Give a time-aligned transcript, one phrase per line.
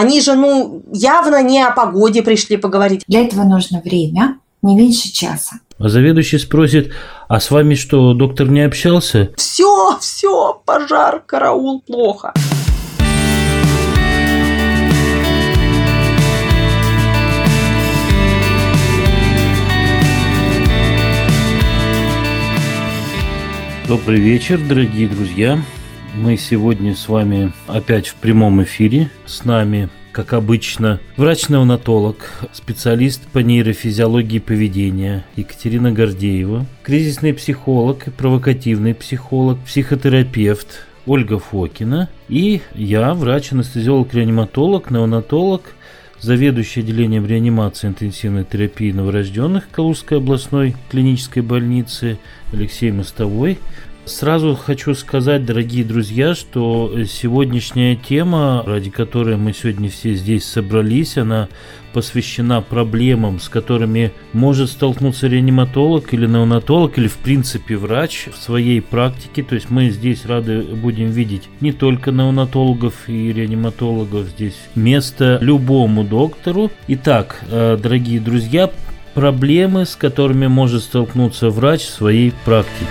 [0.00, 3.04] Они же, ну, явно не о погоде пришли поговорить.
[3.06, 5.56] Для этого нужно время, не меньше часа.
[5.78, 6.94] А заведующий спросит,
[7.28, 9.30] а с вами что, доктор не общался?
[9.36, 12.32] Все, все, пожар, караул, плохо.
[23.86, 25.58] Добрый вечер, дорогие друзья.
[26.14, 29.10] Мы сегодня с вами опять в прямом эфире.
[29.26, 32.16] С нами, как обычно, врач-неонатолог,
[32.52, 43.14] специалист по нейрофизиологии поведения Екатерина Гордеева, кризисный психолог провокативный психолог, психотерапевт Ольга Фокина и я,
[43.14, 45.74] врач-анестезиолог-реаниматолог, неонатолог–
[46.20, 52.18] заведующий отделением реанимации интенсивной терапии новорожденных Калужской областной клинической больницы
[52.52, 53.58] Алексей Мостовой.
[54.06, 61.16] Сразу хочу сказать, дорогие друзья, что сегодняшняя тема, ради которой мы сегодня все здесь собрались,
[61.18, 61.48] она
[61.92, 68.80] посвящена проблемам, с которыми может столкнуться реаниматолог или неонатолог, или в принципе врач в своей
[68.80, 69.42] практике.
[69.42, 76.04] То есть мы здесь рады будем видеть не только неонатологов и реаниматологов, здесь место любому
[76.04, 76.70] доктору.
[76.88, 78.70] Итак, э, дорогие друзья,
[79.14, 82.86] проблемы, с которыми может столкнуться врач в своей практике.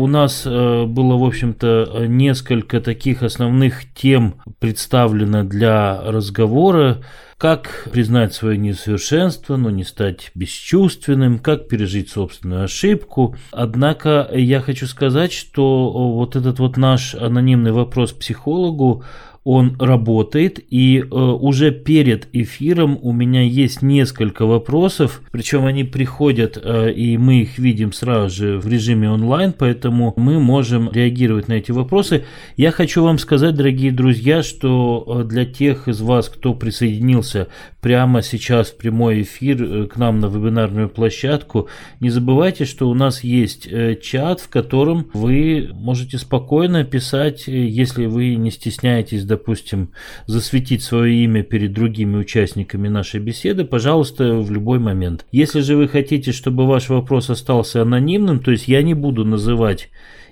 [0.00, 7.02] У нас э, было, в общем-то, несколько таких основных тем представлено для разговора.
[7.36, 13.36] Как признать свое несовершенство, но не стать бесчувственным, как пережить собственную ошибку.
[13.52, 19.04] Однако я хочу сказать, что вот этот вот наш анонимный вопрос психологу,
[19.42, 26.58] он работает, и э, уже перед эфиром у меня есть несколько вопросов, причем они приходят,
[26.62, 31.54] э, и мы их видим сразу же в режиме онлайн, поэтому мы можем реагировать на
[31.54, 32.24] эти вопросы.
[32.58, 37.48] Я хочу вам сказать, дорогие друзья, что э, для тех из вас, кто присоединился
[37.80, 41.68] прямо сейчас в прямой эфир э, к нам на вебинарную площадку,
[42.00, 48.04] не забывайте, что у нас есть э, чат, в котором вы можете спокойно писать, если
[48.04, 49.90] вы не стесняетесь допустим,
[50.26, 55.24] засветить свое имя перед другими участниками нашей беседы, пожалуйста, в любой момент.
[55.30, 59.88] Если же вы хотите, чтобы ваш вопрос остался анонимным, то есть я не буду называть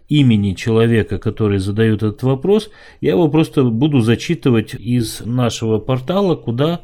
[0.09, 2.71] имени человека, который задает этот вопрос,
[3.01, 6.81] я его просто буду зачитывать из нашего портала, куда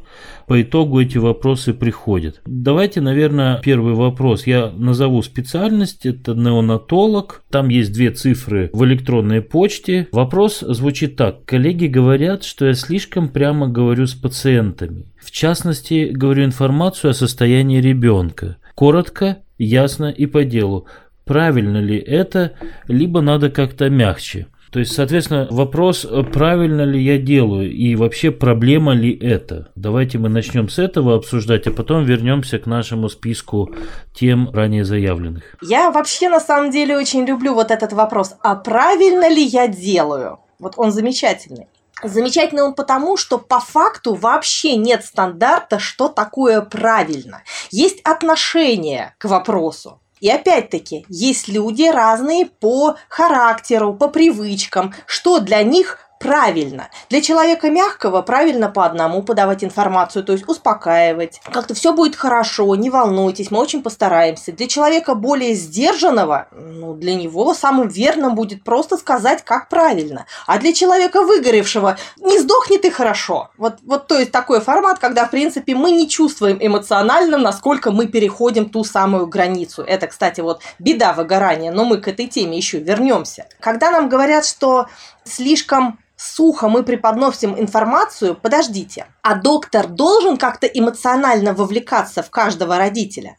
[0.47, 2.41] по итогу эти вопросы приходят.
[2.45, 4.45] Давайте, наверное, первый вопрос.
[4.45, 6.05] Я назову специальность.
[6.05, 7.43] Это неонатолог.
[7.49, 10.07] Там есть две цифры в электронной почте.
[10.11, 11.45] Вопрос звучит так.
[11.45, 15.05] Коллеги говорят, что я слишком прямо говорю с пациентами.
[15.17, 18.57] В частности, говорю информацию о состоянии ребенка.
[18.75, 20.85] Коротко, ясно и по делу
[21.25, 22.53] правильно ли это,
[22.87, 24.47] либо надо как-то мягче.
[24.71, 29.69] То есть, соответственно, вопрос, правильно ли я делаю и вообще проблема ли это.
[29.75, 33.73] Давайте мы начнем с этого обсуждать, а потом вернемся к нашему списку
[34.13, 35.43] тем ранее заявленных.
[35.61, 40.39] Я вообще на самом деле очень люблю вот этот вопрос, а правильно ли я делаю?
[40.59, 41.67] Вот он замечательный.
[42.03, 47.43] Замечательный он потому, что по факту вообще нет стандарта, что такое правильно.
[47.71, 50.01] Есть отношение к вопросу.
[50.21, 56.89] И опять-таки, есть люди разные по характеру, по привычкам, что для них правильно.
[57.09, 61.41] Для человека мягкого правильно по одному подавать информацию, то есть успокаивать.
[61.51, 64.51] Как-то все будет хорошо, не волнуйтесь, мы очень постараемся.
[64.51, 70.25] Для человека более сдержанного, ну, для него самым верным будет просто сказать, как правильно.
[70.47, 73.49] А для человека выгоревшего, не сдохни ты хорошо.
[73.57, 78.07] Вот, вот то есть такой формат, когда, в принципе, мы не чувствуем эмоционально, насколько мы
[78.07, 79.83] переходим ту самую границу.
[79.83, 83.47] Это, кстати, вот беда выгорания, но мы к этой теме еще вернемся.
[83.59, 84.87] Когда нам говорят, что
[85.25, 93.37] слишком сухо мы преподносим информацию, подождите, а доктор должен как-то эмоционально вовлекаться в каждого родителя?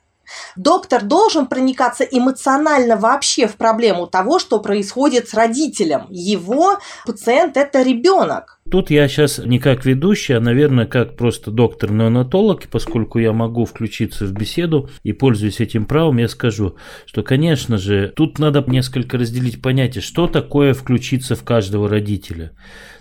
[0.57, 6.07] Доктор должен проникаться эмоционально вообще в проблему того, что происходит с родителем.
[6.11, 8.57] Его пациент– это ребенок.
[8.71, 14.27] Тут я сейчас не как ведущий, а, наверное, как просто доктор-неонатолог, поскольку я могу включиться
[14.27, 16.75] в беседу и пользуюсь этим правом, я скажу,
[17.07, 22.53] что, конечно же, тут надо несколько разделить понятие, что такое включиться в каждого родителя.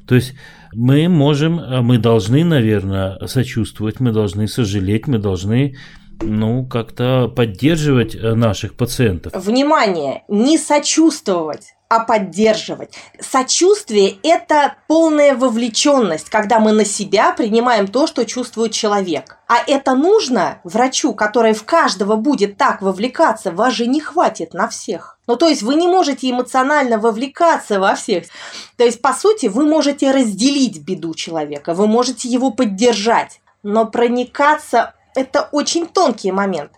[0.08, 0.36] То есть
[0.72, 5.78] мы можем, а мы должны, наверное, сочувствовать, мы должны сожалеть, мы должны
[6.22, 9.34] ну, как-то поддерживать э, наших пациентов.
[9.36, 12.96] Внимание, не сочувствовать а поддерживать.
[13.20, 19.38] Сочувствие– это полная вовлеченность, когда мы на себя принимаем то, что чувствует человек.
[19.48, 24.68] А это нужно врачу, который в каждого будет так вовлекаться, вас же не хватит на
[24.68, 25.20] всех.
[25.28, 28.26] Ну, то есть вы не можете эмоционально вовлекаться во всех.
[28.78, 34.95] То есть, по сути, вы можете разделить беду человека, вы можете его поддержать, но проникаться
[35.16, 36.72] это очень тонкий момент.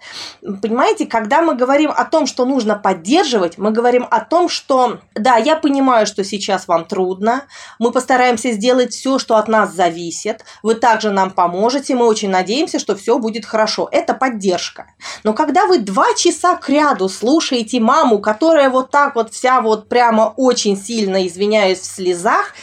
[0.62, 5.38] Понимаете, когда мы говорим о том, что нужно поддерживать, мы говорим о том, что да,
[5.38, 7.44] я понимаю, что сейчас вам трудно,
[7.80, 12.80] мы постараемся сделать все, что от нас зависит, вы также нам поможете, мы очень надеемся,
[12.80, 13.90] что все будет хорошо.
[13.92, 14.88] Это поддержка.
[15.24, 19.90] Но когда вы два часа к ряду слушаете маму, которая вот так вот вся вот
[19.90, 22.54] прямо очень сильно, извиняюсь, в слезах,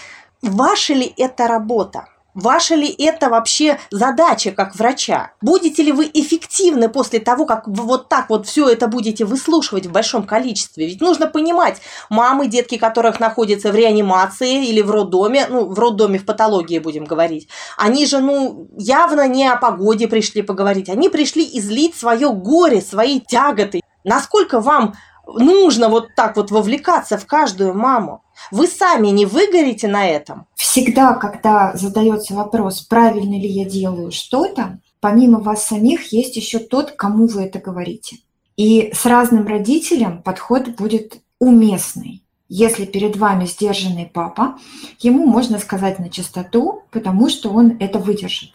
[0.43, 2.07] ваша ли это работа?
[2.35, 5.33] Ваша ли это вообще задача как врача?
[5.41, 9.87] Будете ли вы эффективны после того, как вы вот так вот все это будете выслушивать
[9.87, 10.87] в большом количестве?
[10.87, 16.19] Ведь нужно понимать, мамы, детки которых находятся в реанимации или в роддоме, ну, в роддоме
[16.19, 21.49] в патологии будем говорить, они же, ну, явно не о погоде пришли поговорить, они пришли
[21.59, 23.81] излить свое горе, свои тяготы.
[24.03, 24.95] Насколько вам
[25.27, 28.23] нужно вот так вот вовлекаться в каждую маму?
[28.51, 30.47] Вы сами не выгорите на этом?
[30.55, 36.93] Всегда, когда задается вопрос, правильно ли я делаю что-то, помимо вас самих есть еще тот,
[36.93, 38.19] кому вы это говорите.
[38.57, 42.25] И с разным родителем подход будет уместный.
[42.49, 44.59] Если перед вами сдержанный папа,
[45.01, 48.51] ему можно сказать на чистоту, потому что он это выдержит.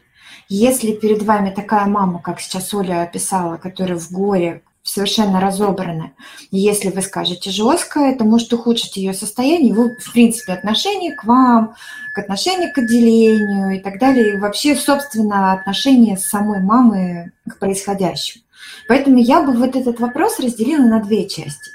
[0.47, 6.13] Если перед вами такая мама, как сейчас Оля описала, которая в горе, совершенно разобраны.
[6.51, 11.75] Если вы скажете жестко, это может ухудшить ее состояние, его, в принципе, отношение к вам,
[12.13, 18.43] к отношению к отделению и так далее, и вообще, собственно, отношение самой мамы к происходящему.
[18.87, 21.71] Поэтому я бы вот этот вопрос разделила на две части.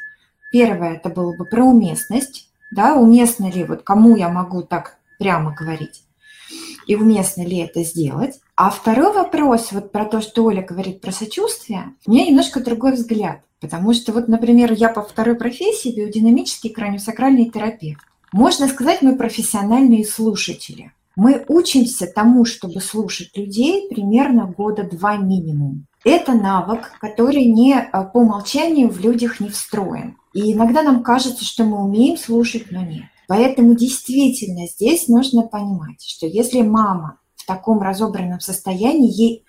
[0.51, 5.55] Первое, это было бы про уместность, да, уместно ли, вот кому я могу так прямо
[5.55, 6.04] говорить,
[6.87, 8.41] и уместно ли это сделать.
[8.57, 12.93] А второй вопрос, вот про то, что Оля говорит про сочувствие, у меня немножко другой
[12.93, 13.41] взгляд.
[13.61, 18.03] Потому что вот, например, я по второй профессии биодинамический краниосакральный терапевт.
[18.33, 20.93] Можно сказать, мы профессиональные слушатели.
[21.17, 25.87] Мы учимся тому, чтобы слушать людей примерно года два минимум.
[26.05, 30.17] Это навык, который не э, по умолчанию в людях не встроен.
[30.35, 33.05] И иногда нам кажется, что мы умеем слушать, но нет.
[33.29, 39.45] Поэтому действительно здесь нужно понимать, что если мама в таком разобранном состоянии, ей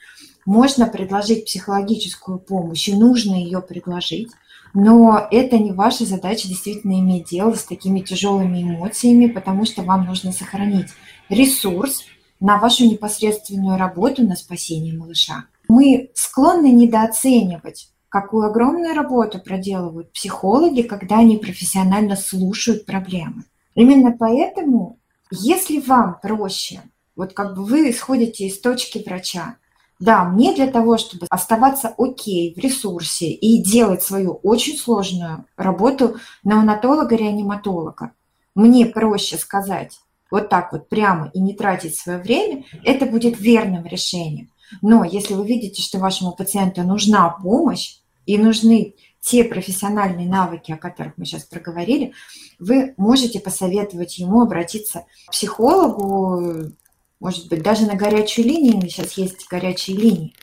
[0.45, 4.30] можно предложить психологическую помощь, и нужно ее предложить,
[4.74, 10.06] но это не ваша задача действительно иметь дело с такими тяжелыми эмоциями, потому что вам
[10.06, 10.88] нужно сохранить
[11.30, 12.04] ресурс
[12.39, 15.45] на вашу непосредственную работу на спасение малыша.
[15.69, 23.45] Мы склонны недооценивать, какую огромную работу проделывают психологи, когда они профессионально слушают проблемы.
[23.75, 25.00] Именно поэтому,
[25.31, 26.81] если вам проще
[27.16, 29.57] вот как бы вы исходите из точки врача.
[30.00, 36.18] Да, мне для того, чтобы оставаться окей в ресурсе и делать свою очень сложную работу
[36.44, 38.12] неонатолога-реаниматолога,
[38.56, 39.98] мне проще сказать
[40.30, 44.51] вот так вот прямо и не тратить свое время, это будет верным решением.
[44.81, 48.95] Но если вы видите, что вашему пациенту нужна помощь и нужны
[49.25, 52.13] те профессиональные навыки, о которых мы сейчас проговорили,
[52.60, 56.72] вы можете посоветовать ему обратиться к психологу,
[57.19, 60.36] может быть, даже на горячую линию, сейчас есть горячие линии,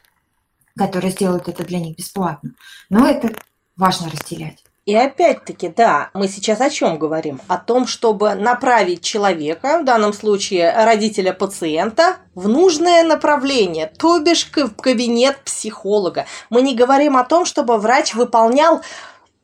[0.76, 2.54] которые сделают это для них бесплатно.
[2.90, 3.32] Но это
[3.76, 4.64] важно разделять.
[4.84, 7.40] И опять-таки, да, мы сейчас о чем говорим?
[7.46, 14.50] О том, чтобы направить человека, в данном случае родителя пациента, в нужное направление, то бишь
[14.52, 16.26] в кабинет психолога.
[16.50, 18.82] Мы не говорим о том, чтобы врач выполнял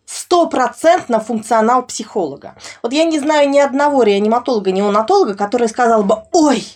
[0.08, 2.54] стопроцентно функционал психолога.
[2.82, 6.66] Вот я не знаю ни одного реаниматолога, неонатолога, который сказал бы, ой,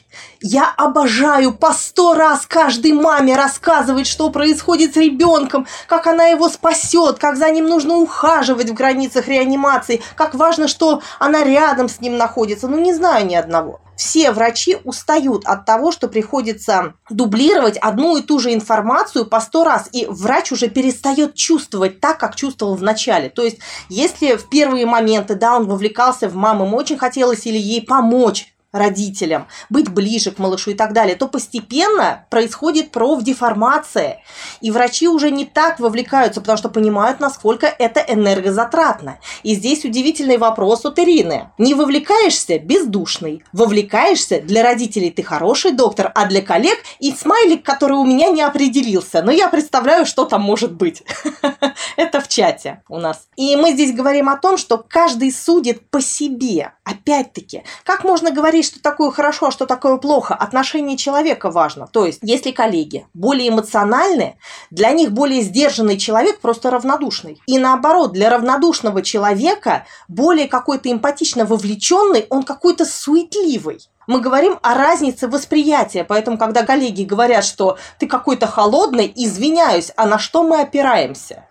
[0.43, 6.51] я обожаю по сто раз каждой маме рассказывать, что происходит с ребенком, как она его
[6.51, 12.01] спасет, как за ним нужно ухаживать в границах реанимации, как важно, что она рядом с
[12.01, 12.69] ним находится.
[12.69, 18.23] Ну, не знаю ни одного все врачи устают от того, что приходится дублировать одну и
[18.23, 22.83] ту же информацию по сто раз, и врач уже перестает чувствовать так, как чувствовал в
[22.83, 23.29] начале.
[23.29, 27.57] То есть, если в первые моменты, да, он вовлекался в маму, ему очень хотелось или
[27.57, 34.23] ей помочь, родителям, быть ближе к малышу и так далее, то постепенно происходит профдеформация.
[34.61, 39.19] И врачи уже не так вовлекаются, потому что понимают, насколько это энергозатратно.
[39.43, 41.51] И здесь удивительный вопрос от Ирины.
[41.59, 43.45] Не вовлекаешься– бездушный.
[43.53, 48.43] Вовлекаешься– для родителей ты хороший доктор, а для коллег и смайлик, который у меня не
[48.43, 49.23] определился.
[49.23, 51.03] Но я представляю, что там может быть.
[51.97, 53.29] Это в чате у нас.
[53.37, 56.73] И мы здесь говорим о том, что каждый судит по себе.
[56.85, 60.35] Опять-таки, как можно говорить, что такое хорошо, а что такое плохо.
[60.35, 61.87] Отношение человека важно.
[61.87, 64.37] То есть, если коллеги более эмоциональны,
[64.71, 67.41] для них более сдержанный человек просто равнодушный.
[67.47, 73.79] И наоборот, для равнодушного человека более какой-то эмпатично вовлеченный, он какой-то суетливый.
[74.09, 80.07] Мы говорим о разнице восприятия, поэтому, когда коллеги говорят, что ты какой-то холодный, извиняюсь, а
[80.07, 81.47] на что мы опираемся?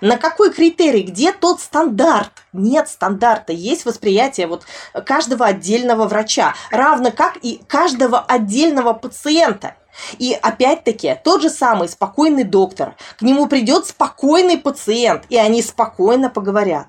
[0.00, 1.02] На какой критерий?
[1.02, 2.32] Где тот стандарт?
[2.52, 3.52] Нет стандарта.
[3.52, 4.64] Есть восприятие вот
[5.04, 9.76] каждого отдельного врача, равно как и каждого отдельного пациента.
[10.18, 16.28] И опять-таки тот же самый спокойный доктор, к нему придет спокойный пациент, и они спокойно
[16.28, 16.88] поговорят.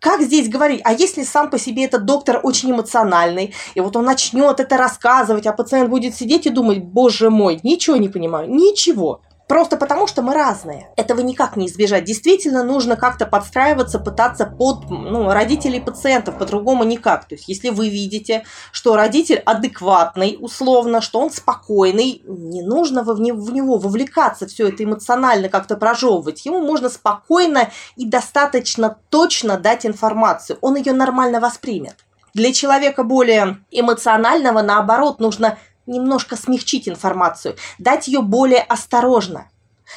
[0.00, 0.82] Как здесь говорить?
[0.84, 5.46] А если сам по себе этот доктор очень эмоциональный, и вот он начнет это рассказывать,
[5.46, 9.22] а пациент будет сидеть и думать, боже мой, ничего не понимаю, ничего.
[9.46, 10.88] Просто потому, что мы разные.
[10.96, 12.04] Этого никак не избежать.
[12.04, 17.26] Действительно, нужно как-то подстраиваться, пытаться под ну, родителей пациентов, по-другому никак.
[17.26, 23.20] То есть, если вы видите, что родитель адекватный, условно, что он спокойный, не нужно в
[23.20, 26.46] него вовлекаться, все это эмоционально как-то прожевывать.
[26.46, 30.58] Ему можно спокойно и достаточно точно дать информацию.
[30.62, 31.96] Он ее нормально воспримет.
[32.32, 39.48] Для человека более эмоционального, наоборот, нужно немножко смягчить информацию, дать ее более осторожно.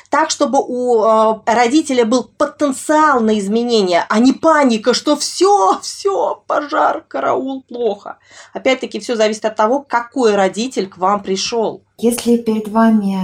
[0.10, 6.44] Так, чтобы у э, родителя был потенциал на изменения, а не паника, что все, все,
[6.46, 8.18] пожар, караул, плохо.
[8.54, 11.84] Опять-таки, все зависит от того, какой родитель к вам пришел.
[11.98, 13.18] Если перед вами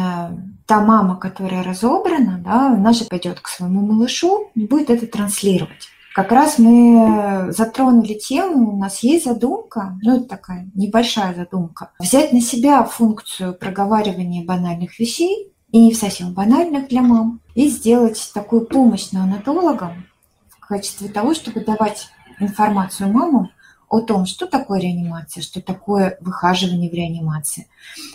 [0.66, 5.90] та мама, которая разобрана, да, она же пойдет к своему малышу и будет это транслировать.
[6.14, 12.34] Как раз мы затронули тему, у нас есть задумка, ну это такая небольшая задумка, взять
[12.34, 18.68] на себя функцию проговаривания банальных вещей, и не совсем банальных для мам, и сделать такую
[18.68, 20.06] помощь неонатологам
[20.50, 23.50] в качестве того, чтобы давать информацию мамам
[23.90, 27.68] о том, что такое реанимация, что такое выхаживание в реанимации,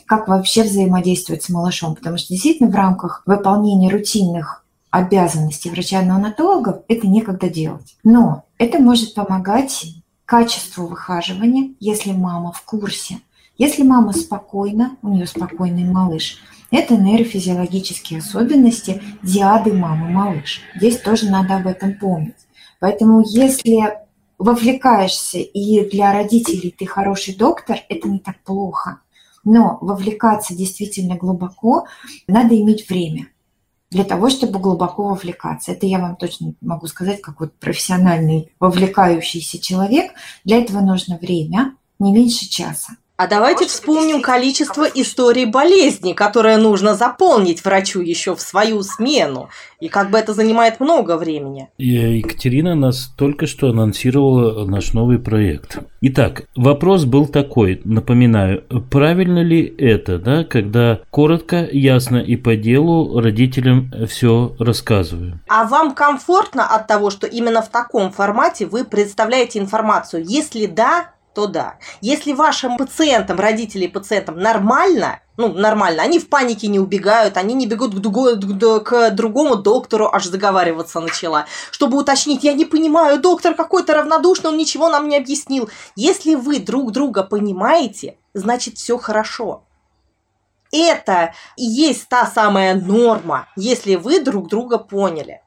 [0.07, 7.07] как вообще взаимодействовать с малышом, потому что действительно в рамках выполнения рутинных обязанностей врача-неонатологов это
[7.07, 7.97] некогда делать.
[8.05, 9.87] Но это может помогать
[10.25, 13.21] качеству выхаживания, если мама в курсе.
[13.57, 16.39] Если мама спокойна, у нее спокойный малыш,
[16.71, 20.61] это нейрофизиологические особенности диады мамы-малыш.
[20.77, 22.37] Здесь тоже надо об этом помнить.
[22.79, 23.99] Поэтому если
[24.39, 29.01] вовлекаешься, и для родителей ты хороший доктор, это не так плохо.
[29.45, 31.87] Но вовлекаться действительно глубоко
[32.29, 33.29] надо иметь время–
[33.91, 35.73] для того, чтобы глубоко вовлекаться.
[35.73, 40.13] Это я вам точно могу сказать, как вот профессиональный вовлекающийся человек.
[40.45, 42.97] Для этого нужно время, не меньше часа.
[43.21, 49.49] А давайте вспомним количество историй болезни, которые нужно заполнить врачу еще в свою смену.
[49.81, 51.69] И как бы это занимает много времени.
[51.79, 55.79] Екатерина нас только что анонсировала наш новый проект.
[56.01, 63.19] Итак, вопрос был такой, напоминаю, правильно ли это, да, когда коротко, ясно и по делу
[63.19, 65.41] родителям все рассказываю?
[65.49, 70.23] А вам комфортно от того, что именно в таком формате вы представляете информацию?
[70.25, 71.79] Если да, то да.
[72.01, 77.67] Если вашим пациентам, родители пациентам нормально, ну, нормально, они в панике не убегают, они не
[77.67, 83.55] бегут к, другому, к другому доктору, аж заговариваться начала, чтобы уточнить, я не понимаю, доктор
[83.55, 85.71] какой-то равнодушный, он ничего нам не объяснил.
[85.95, 89.63] Если вы друг друга понимаете, значит все хорошо.
[90.73, 95.41] Это и есть та самая норма, если вы друг друга поняли.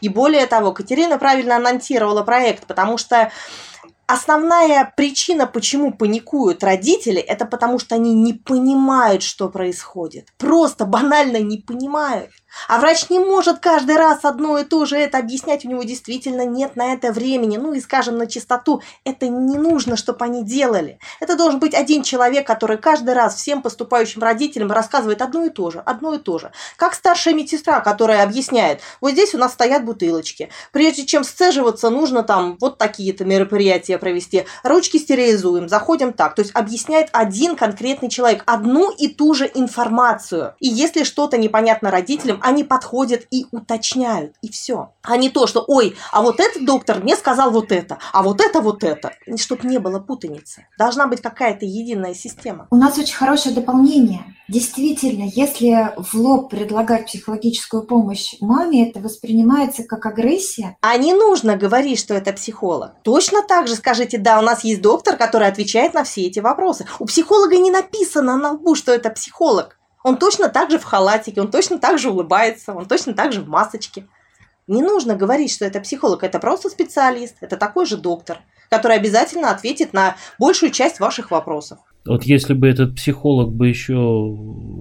[0.00, 3.32] И более того, Катерина правильно анонсировала проект, потому что
[4.06, 10.28] Основная причина, почему паникуют родители, это потому что они не понимают, что происходит.
[10.38, 12.30] Просто банально не понимают.
[12.68, 16.44] А врач не может каждый раз одно и то же это объяснять, у него действительно
[16.44, 17.56] нет на это времени.
[17.56, 20.98] Ну и скажем на чистоту, это не нужно, чтобы они делали.
[21.20, 25.70] Это должен быть один человек, который каждый раз всем поступающим родителям рассказывает одно и то
[25.70, 26.52] же, одно и то же.
[26.76, 30.50] Как старшая медсестра, которая объясняет, вот здесь у нас стоят бутылочки.
[30.72, 34.44] Прежде чем сцеживаться, нужно там вот такие-то мероприятия провести.
[34.62, 36.34] Ручки стерилизуем, заходим так.
[36.34, 40.54] То есть объясняет один конкретный человек одну и ту же информацию.
[40.60, 44.92] И если что-то непонятно родителям, они подходят и уточняют, и все.
[45.02, 48.40] А не то, что, ой, а вот этот доктор мне сказал вот это, а вот
[48.40, 49.12] это вот это.
[49.36, 50.66] Чтобы не было путаницы.
[50.78, 52.66] Должна быть какая-то единая система.
[52.70, 54.24] У нас очень хорошее дополнение.
[54.48, 60.76] Действительно, если в лоб предлагать психологическую помощь маме, это воспринимается как агрессия.
[60.82, 62.92] А не нужно говорить, что это психолог.
[63.02, 66.86] Точно так же скажите, да, у нас есть доктор, который отвечает на все эти вопросы.
[66.98, 69.78] У психолога не написано на лбу, что это психолог.
[70.02, 73.40] Он точно так же в халатике, он точно так же улыбается, он точно так же
[73.40, 74.06] в масочке.
[74.66, 78.38] Не нужно говорить, что это психолог, это просто специалист, это такой же доктор.
[78.70, 81.78] который обязательно ответит на большую часть ваших вопросов.
[82.06, 83.94] Вот если бы этот психолог бы еще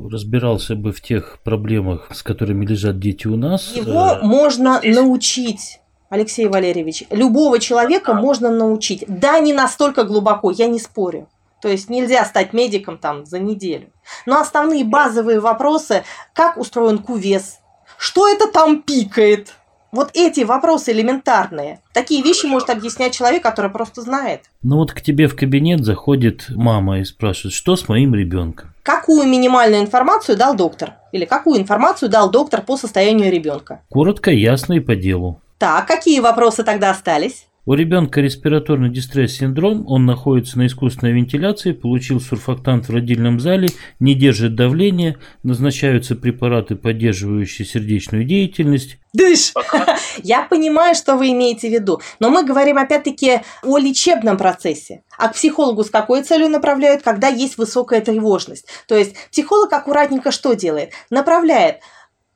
[0.10, 3.76] разбирался бы в тех проблемах, с которыми лежат дети у нас.
[3.76, 4.26] Его э...
[4.26, 5.82] можно научить.
[6.10, 9.04] Алексей Валерьевич, любого человека можно научить.
[9.08, 11.28] Да, не настолько глубоко, я не спорю.
[11.62, 13.92] То есть нельзя стать медиком там за неделю.
[14.26, 16.04] Но основные базовые вопросы,
[16.34, 17.60] как устроен кувес,
[17.98, 19.54] что это там пикает,
[19.92, 21.82] вот эти вопросы элементарные.
[21.94, 24.44] Такие вещи может объяснять человек, который просто знает.
[24.64, 28.74] Ну вот к тебе в кабинет заходит мама и спрашивает, что с моим ребенком?
[28.84, 30.94] Какую минимальную информацию дал доктор?
[31.12, 33.82] Или какую информацию дал доктор по состоянию ребенка?
[33.90, 35.42] Коротко, ясно и по делу.
[35.58, 37.48] Так, какие вопросы тогда остались?
[37.64, 44.16] У ребенка респираторный дистресс-синдром, он находится на искусственной вентиляции, получил сурфактант в родильном зале, не
[44.16, 48.98] держит давления, назначаются препараты, поддерживающие сердечную деятельность.
[49.14, 49.54] Дыш!
[50.24, 55.04] Я понимаю, что вы имеете в виду, но мы говорим опять-таки о лечебном процессе.
[55.20, 58.66] А к психологу с какой целью направляют, когда есть высокая тревожность?
[58.88, 60.94] То есть психолог аккуратненько что делает?
[61.12, 61.82] Направляет,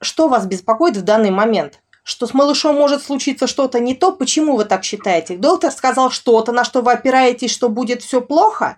[0.01, 4.55] что вас беспокоит в данный момент– что с малышом может случиться что-то не то, почему
[4.55, 5.37] вы так считаете?
[5.37, 8.77] Доктор сказал что-то, на что вы опираетесь, что будет все плохо?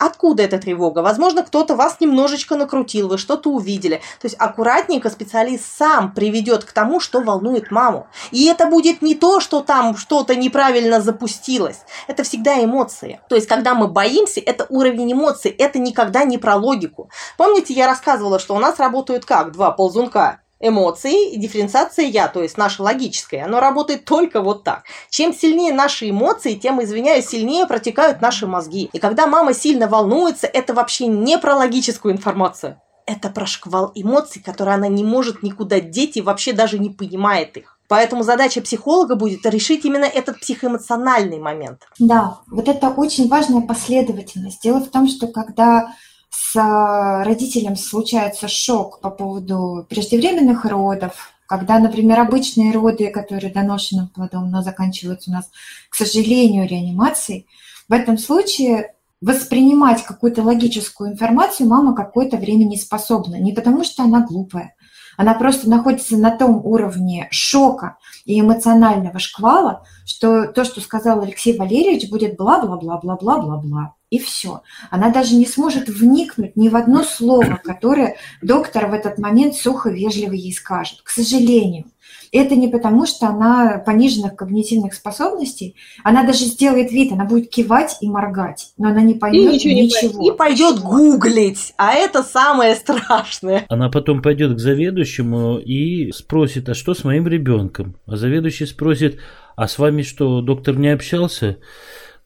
[0.00, 0.98] Откуда эта тревога?
[0.98, 4.02] Возможно, кто-то вас немножечко накрутил, вы что-то увидели.
[4.20, 8.08] То есть аккуратненько специалист сам приведет к тому, что волнует маму.
[8.32, 11.78] И это будет не то, что там что-то неправильно запустилось.
[12.08, 13.20] Это всегда эмоции.
[13.28, 15.52] То есть, когда мы боимся, это уровень эмоций.
[15.52, 17.08] Это никогда не про логику.
[17.38, 19.52] Помните, я рассказывала, что у нас работают как?
[19.52, 24.84] Два ползунка эмоции и дифференциация я, то есть наше логическое, оно работает только вот так.
[25.10, 28.88] Чем сильнее наши эмоции, тем, извиняюсь, сильнее протекают наши мозги.
[28.92, 32.80] И когда мама сильно волнуется, это вообще не про логическую информацию.
[33.06, 37.56] Это про шквал эмоций, которые она не может никуда деть и вообще даже не понимает
[37.56, 37.76] их.
[37.88, 41.82] Поэтому задача психолога будет решить именно этот психоэмоциональный момент.
[42.00, 44.60] Да, вот это очень важная последовательность.
[44.62, 45.94] Дело в том, что когда
[46.38, 54.08] с а, родителем случается шок по поводу преждевременных родов, когда, например, обычные роды, которые доношенным
[54.08, 55.50] плодом, но заканчиваются у нас,
[55.88, 57.46] к сожалению, реанимацией,
[57.88, 63.36] в этом случае воспринимать какую-то логическую информацию мама какое-то время не способна.
[63.36, 64.74] Не потому, что она глупая,
[65.16, 67.96] она просто находится на том уровне шока
[68.26, 74.62] и эмоционального шквала, что то, что сказал Алексей Валерьевич, будет бла-бла-бла-бла-бла-бла-бла и все.
[74.90, 79.90] Она даже не сможет вникнуть ни в одно слово, которое доктор в этот момент сухо,
[79.90, 81.00] вежливо ей скажет.
[81.02, 81.86] К сожалению.
[82.32, 85.74] Это не потому, что она пониженных когнитивных способностей.
[86.04, 89.72] Она даже сделает вид, она будет кивать и моргать, но она не поймет ничего.
[89.72, 90.20] ничего.
[90.20, 93.64] Не и пойдет гуглить, а это самое страшное.
[93.68, 97.96] Она потом пойдет к заведующему и спросит, а что с моим ребенком?
[98.06, 99.18] А заведующий спросит,
[99.56, 101.58] а с вами что, доктор не общался?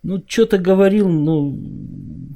[0.03, 1.57] Ну, что-то говорил, ну,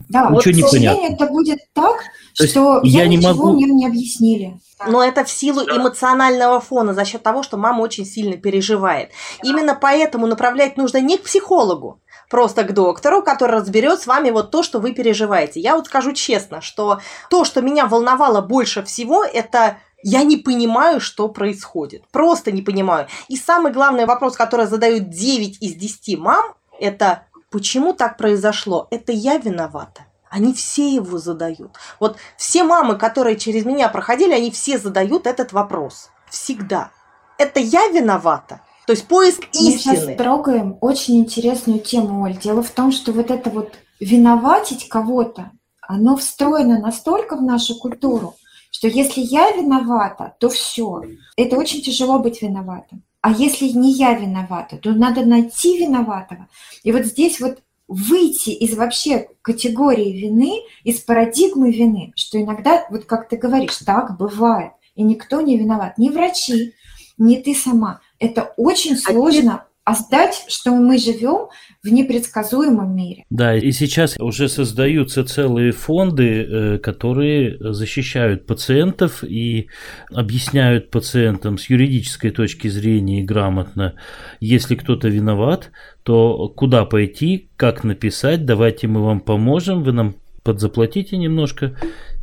[0.09, 1.97] да, ничего вот, не к сожалению, это будет так,
[2.37, 3.53] То что я не ничего могу...
[3.55, 4.61] мне не объяснили.
[4.87, 9.11] Но это в силу эмоционального фона, за счет того, что мама очень сильно переживает.
[9.43, 14.51] Именно поэтому направлять нужно не к психологу, просто к доктору, который разберет с вами вот
[14.51, 15.61] то, что вы переживаете.
[15.61, 17.01] Я вот скажу честно, что
[17.31, 22.05] то, что меня волновало больше всего, это я не понимаю, что происходит.
[22.13, 23.09] Просто не понимаю.
[23.29, 26.45] И самый главный вопрос, который задают 9 из 10 мам,
[26.79, 28.89] это Почему так произошло?
[28.91, 30.07] Это я виновата.
[30.29, 31.71] Они все его задают.
[32.01, 36.11] Вот все мамы, которые через меня проходили, они все задают этот вопрос.
[36.29, 36.91] Всегда.
[37.39, 38.61] Это я виновата?
[38.89, 39.71] То есть поиск истины.
[39.71, 42.37] Мы сейчас трогаем очень интересную тему, Оль.
[42.37, 48.35] Дело в том, что вот это вот виноватить кого-то, оно встроено настолько в нашу культуру,
[48.73, 51.05] что если я виновата, то все.
[51.37, 53.05] Это очень тяжело быть виноватым.
[53.25, 56.47] А если не я виновата, то надо найти виноватого.
[56.83, 63.07] И вот здесь вот выйти из вообще категории вины, из парадигмы вины, что иногда, вот
[63.07, 66.75] как ты говоришь, так бывает, и никто не виноват, ни врачи,
[67.17, 68.03] ни ты сама.
[68.19, 71.49] Это очень сложно а сдать, что мы живем
[71.83, 73.25] в непредсказуемом мире.
[73.29, 79.69] Да, и сейчас уже создаются целые фонды, э, которые защищают пациентов и
[80.11, 83.95] объясняют пациентам с юридической точки зрения грамотно,
[84.41, 85.71] если кто-то виноват,
[86.03, 91.77] то куда пойти, как написать, давайте мы вам поможем, вы нам подзаплатите немножко,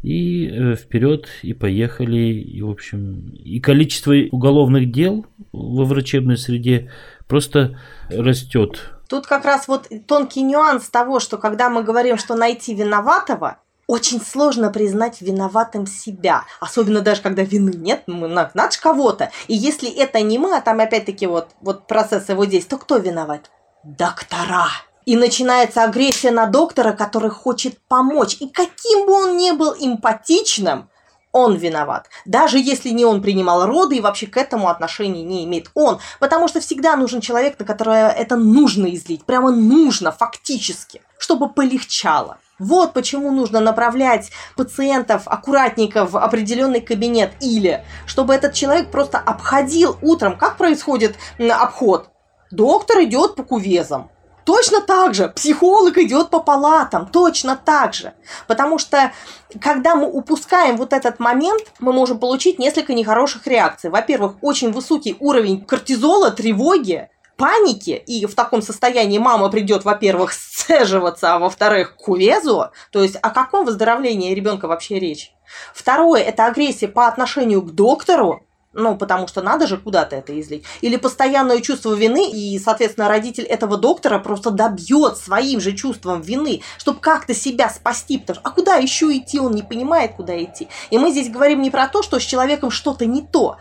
[0.03, 6.91] и э, вперед, и поехали, и, в общем, и количество уголовных дел во врачебной среде
[7.31, 8.91] просто растет.
[9.07, 14.21] Тут как раз вот тонкий нюанс того, что когда мы говорим, что найти виноватого, очень
[14.21, 16.43] сложно признать виноватым себя.
[16.59, 19.31] Особенно даже когда вины нет, мы надо кого-то.
[19.47, 22.97] И если это не мы, а там опять-таки вот, вот процесс его действия, то кто
[22.97, 23.49] виноват?
[23.85, 24.67] Доктора.
[25.05, 28.35] И начинается агрессия на доктора, который хочет помочь.
[28.41, 30.89] И каким бы он ни был эмпатичным,
[31.31, 32.07] он виноват.
[32.25, 35.99] Даже если не он принимал роды и вообще к этому отношения не имеет он.
[36.19, 39.25] Потому что всегда нужен человек, на которого это нужно излить.
[39.25, 41.01] Прямо нужно, фактически.
[41.17, 42.37] Чтобы полегчало.
[42.59, 47.33] Вот почему нужно направлять пациентов аккуратненько в определенный кабинет.
[47.39, 50.37] Или чтобы этот человек просто обходил утром.
[50.37, 52.09] Как происходит обход?
[52.51, 54.11] Доктор идет по кувезам.
[54.43, 58.13] Точно так же психолог идет по палатам, точно так же.
[58.47, 59.11] Потому что,
[59.59, 63.89] когда мы упускаем вот этот момент, мы можем получить несколько нехороших реакций.
[63.89, 71.33] Во-первых, очень высокий уровень кортизола, тревоги, паники, и в таком состоянии мама придет, во-первых, сцеживаться,
[71.33, 72.65] а во-вторых, к увезу.
[72.91, 75.33] То есть о каком выздоровлении ребенка вообще речь?
[75.73, 80.63] Второе– это агрессия по отношению к доктору, ну, потому что надо же куда-то это излить.
[80.81, 86.61] Или постоянное чувство вины, и, соответственно, родитель этого доктора просто добьет своим же чувством вины,
[86.77, 88.17] чтобы как-то себя спасти.
[88.17, 89.39] Потому что, а куда еще идти?
[89.39, 90.69] Он не понимает, куда идти.
[90.89, 93.57] И мы здесь говорим не про то, что с человеком что-то не то.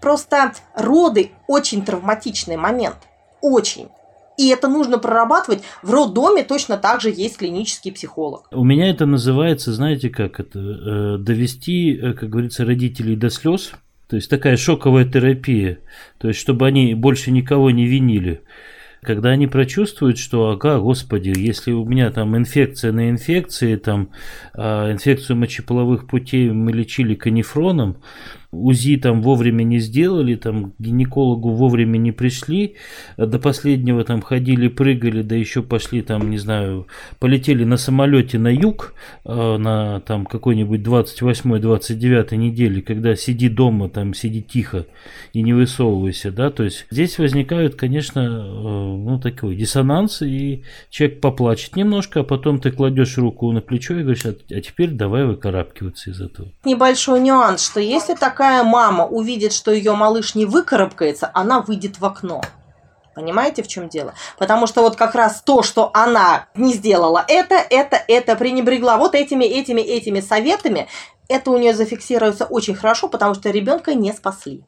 [0.00, 2.96] Просто роды очень травматичный момент.
[3.40, 3.88] Очень.
[4.38, 5.62] И это нужно прорабатывать.
[5.82, 8.46] В роддоме точно так же есть клинический психолог.
[8.52, 13.72] У меня это называется, знаете как это, э, довести, э, как говорится, родителей до слез–
[14.12, 15.78] то есть такая шоковая терапия.
[16.18, 18.42] То есть чтобы они больше никого не винили.
[19.00, 24.10] Когда они прочувствуют, что, ага, господи, если у меня там инфекция на инфекции, там
[24.52, 28.02] э, инфекцию мочеполовых путей мы лечили канифроном,
[28.52, 32.76] УЗИ там вовремя не сделали, там к гинекологу вовремя не пришли,
[33.16, 36.86] до последнего там ходили, прыгали, да еще пошли там, не знаю,
[37.18, 44.12] полетели на самолете на юг, э, на там какой-нибудь 28-29 недели, когда сиди дома, там
[44.12, 44.86] сиди тихо
[45.32, 51.20] и не высовывайся, да, то есть здесь возникают, конечно, э, ну такой диссонанс, и человек
[51.20, 55.24] поплачет немножко, а потом ты кладешь руку на плечо и говоришь, а, а теперь давай
[55.24, 56.48] выкарабкиваться из этого.
[56.64, 62.00] Небольшой нюанс, что если такая такая мама увидит, что ее малыш не выкарабкается, она выйдет
[62.00, 62.40] в окно.
[63.14, 64.14] Понимаете, в чем дело?
[64.36, 69.14] Потому что вот как раз то, что она не сделала это, это, это, пренебрегла вот
[69.14, 70.88] этими, этими, этими советами,
[71.28, 74.64] это у нее зафиксируется очень хорошо, потому что ребенка не спасли.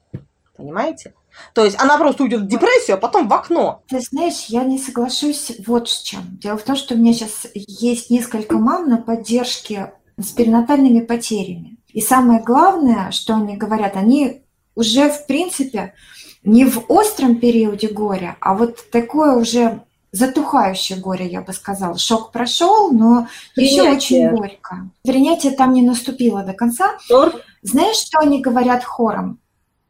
[0.56, 1.14] Понимаете?
[1.52, 3.82] То есть она просто уйдет в депрессию, а потом в окно.
[3.88, 6.22] Ты знаешь, я не соглашусь вот с чем.
[6.40, 11.78] Дело в том, что у меня сейчас есть несколько мам на поддержке с перинатальными потерями.
[11.94, 14.42] И самое главное, что они говорят, они
[14.74, 15.94] уже, в принципе,
[16.42, 19.80] не в остром периоде горя, а вот такое уже
[20.11, 21.96] затухающее горе, я бы сказала.
[21.96, 23.85] Шок прошел, но Принятие.
[23.85, 24.90] еще очень горько.
[25.04, 26.90] Принятие там не наступило до конца.
[27.09, 27.42] Торт.
[27.62, 29.38] Знаешь, что они говорят хором?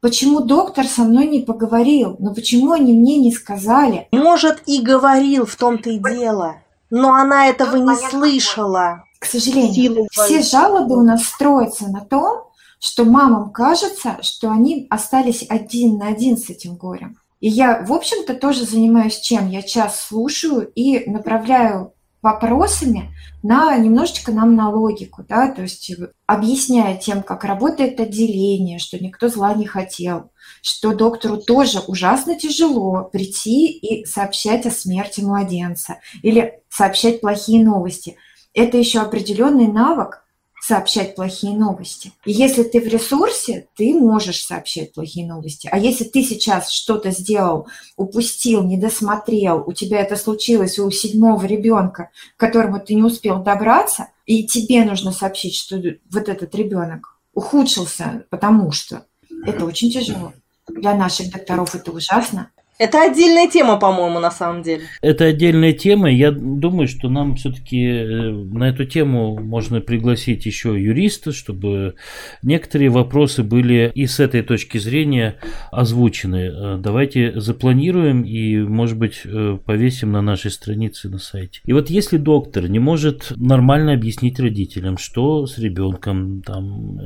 [0.00, 2.16] Почему доктор со мной не поговорил?
[2.18, 4.08] Но почему они мне не сказали?
[4.12, 6.56] Может, и говорил, в том-то и дело.
[6.90, 13.06] Но она этого не слышала к сожалению, все жалобы у нас строятся на том, что
[13.06, 17.16] мамам кажется, что они остались один на один с этим горем.
[17.40, 19.48] И я, в общем-то, тоже занимаюсь чем?
[19.48, 25.90] Я час слушаю и направляю вопросами на немножечко нам на логику, да, то есть
[26.26, 33.08] объясняя тем, как работает отделение, что никто зла не хотел, что доктору тоже ужасно тяжело
[33.10, 38.18] прийти и сообщать о смерти младенца или сообщать плохие новости–
[38.54, 40.24] это еще определенный навык
[40.64, 42.12] сообщать плохие новости.
[42.24, 45.68] И если ты в ресурсе, ты можешь сообщать плохие новости.
[45.70, 51.44] А если ты сейчас что-то сделал, упустил, не досмотрел, у тебя это случилось у седьмого
[51.44, 55.76] ребенка, к которому ты не успел добраться, и тебе нужно сообщить, что
[56.10, 59.04] вот этот ребенок ухудшился, потому что
[59.44, 60.32] это очень тяжело.
[60.66, 62.50] Для наших докторов это ужасно.
[62.78, 64.82] Это отдельная тема, по-моему, на самом деле.
[65.00, 66.10] Это отдельная тема.
[66.10, 71.94] Я думаю, что нам все-таки э, на эту тему можно пригласить еще юриста, чтобы
[72.42, 75.36] некоторые вопросы были и с этой точки зрения
[75.70, 76.50] озвучены.
[76.52, 81.60] Э, давайте запланируем и, может быть, э, повесим на нашей странице на сайте.
[81.64, 86.98] И вот если доктор не может нормально объяснить родителям, что с ребенком, там,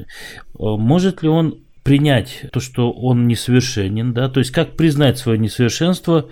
[0.58, 6.28] может ли он принять то, что он несовершенен, да, то есть как признать свое несовершенство,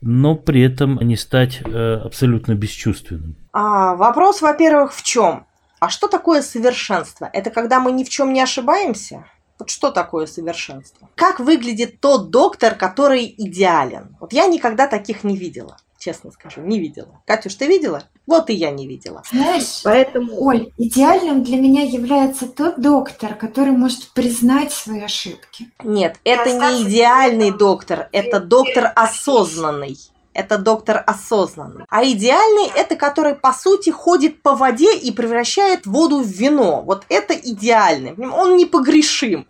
[0.00, 3.36] но при этом не стать э, абсолютно бесчувственным.
[3.52, 5.46] А, вопрос, во-первых, в чем?
[5.80, 7.28] А что такое совершенство?
[7.32, 9.24] Это когда мы ни в чем не ошибаемся?
[9.58, 11.08] Вот что такое совершенство?
[11.14, 14.16] Как выглядит тот доктор, который идеален?
[14.20, 17.22] Вот я никогда таких не видела честно скажу, не видела.
[17.26, 18.02] Катюш, ты видела?
[18.26, 19.22] Вот и я не видела.
[19.30, 20.40] Знаешь, Поэтому...
[20.40, 25.70] Оль, идеальным для меня является тот доктор, который может признать свои ошибки.
[25.82, 29.98] Нет, это не идеальный доктор, это доктор осознанный.
[30.34, 31.84] Это доктор осознанный.
[31.90, 36.82] А идеальный– это который, по сути, ходит по воде и превращает воду в вино.
[36.86, 38.14] Вот это идеальный.
[38.30, 39.46] Он непогрешим.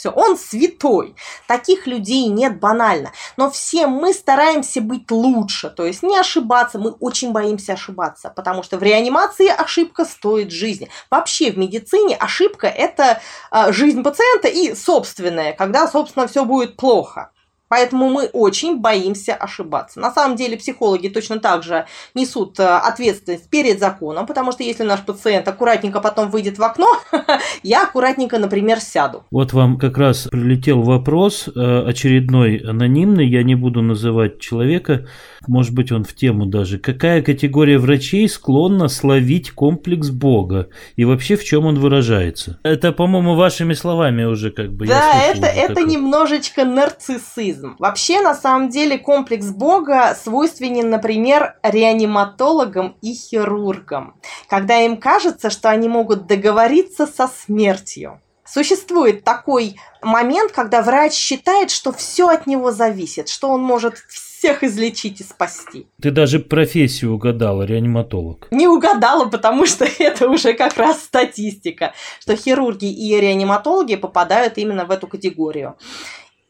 [0.00, 1.14] Все, он святой.
[1.46, 3.12] Таких людей нет банально.
[3.36, 6.78] Но все мы стараемся быть лучше, то есть не ошибаться.
[6.78, 10.88] Мы очень боимся ошибаться, потому что в реанимации ошибка стоит жизни.
[11.10, 17.30] Вообще в медицине ошибка– это э, жизнь пациента и собственная, когда, собственно, все будет плохо.
[17.70, 20.00] Поэтому мы очень боимся ошибаться.
[20.00, 24.82] На самом деле психологи точно так же несут э, ответственность перед законом, потому что если
[24.82, 26.88] наш пациент аккуратненько потом выйдет в окно,
[27.62, 29.22] я аккуратненько, например, сяду.
[29.30, 35.06] Вот вам как раз прилетел вопрос э, очередной анонимный, я не буду называть человека,
[35.46, 36.80] может быть он в тему даже.
[36.80, 40.70] Какая категория врачей склонна словить комплекс Бога?
[40.96, 42.58] И вообще в чем он выражается?
[42.64, 44.88] Это, по-моему, вашими словами уже как бы.
[44.88, 47.76] Да, это, это немножечко нарциссизм аутизм.
[47.78, 54.14] Вообще, на самом деле, комплекс Бога свойственен, например, реаниматологам и хирургам,
[54.48, 58.20] когда им кажется, что они могут договориться со смертью.
[58.44, 64.64] Существует такой момент, когда врач считает, что все от него зависит, что он может всех
[64.64, 65.86] излечить и спасти.
[66.02, 68.48] Ты даже профессию угадала, реаниматолог.
[68.50, 74.84] Не угадала, потому что это уже как раз статистика, что хирурги и реаниматологи попадают именно
[74.84, 75.76] в эту категорию.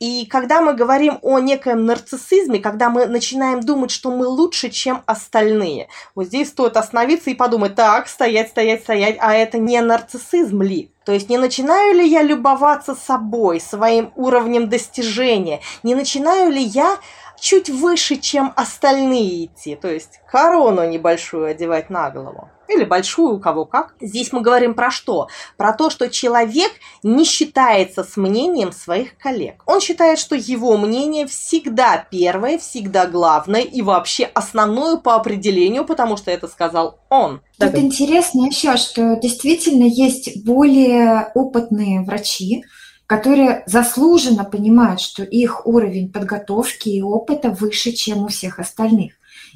[0.01, 5.03] И когда мы говорим о некоем нарциссизме, когда мы начинаем думать, что мы лучше, чем
[5.05, 10.63] остальные, вот здесь стоит остановиться и подумать, так, стоять, стоять, стоять, а это не нарциссизм
[10.63, 10.91] ли?
[11.05, 15.61] То есть не начинаю ли я любоваться собой, своим уровнем достижения?
[15.83, 16.97] Не начинаю ли я
[17.41, 19.77] чуть выше, чем остальные идти?
[19.77, 22.49] То есть корону небольшую одевать на голову?
[22.73, 23.95] или большую, у кого как.
[24.01, 25.29] Здесь мы говорим про что?
[25.57, 26.71] Про то, что человек
[27.03, 29.63] не считается с мнением своих коллег.
[29.67, 36.17] Он считает, что его мнение всегда первое, всегда главное и вообще основное по определению, потому
[36.17, 37.41] что это сказал он.
[37.59, 42.65] Тут интересно еще, что действительно есть более опытные врачи,
[43.11, 49.15] которые заслуженно понимают, что их уровень подготовки и опыта выше, чем у всех остальных.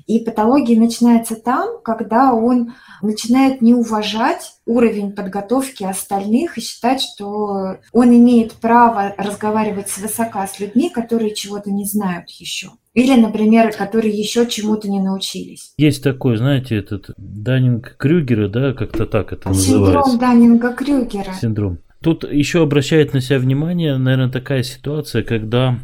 [0.09, 7.77] И патология начинается там, когда он начинает не уважать уровень подготовки остальных и считать, что
[7.93, 12.71] он имеет право разговаривать свысока с людьми, которые чего-то не знают еще.
[12.93, 15.75] Или, например, которые еще чему-то не научились.
[15.77, 20.11] Есть такой, знаете, этот Даннинг Крюгера, да, как-то так это Синдром называется.
[20.11, 21.33] Синдром Даннинга Крюгера.
[21.41, 21.79] Синдром.
[22.05, 25.79] Тут еще обращает на себя внимание, наверное, такая ситуация, когда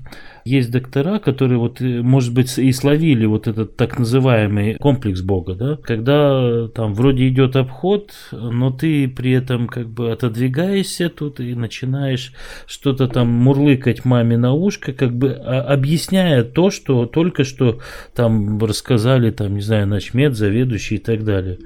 [0.44, 5.54] есть доктора, которые вот, э, может быть, и словили вот этот так называемый комплекс Бога,
[5.54, 11.54] да, когда там вроде идет обход, но ты при этом как бы отодвигаешься тут и
[11.54, 12.34] начинаешь
[12.66, 17.78] что-то там мурлыкать маме на ушко, как бы а, объясняя то, что только что
[18.14, 21.58] там рассказали, там, не знаю, начмед, заведующий и так далее.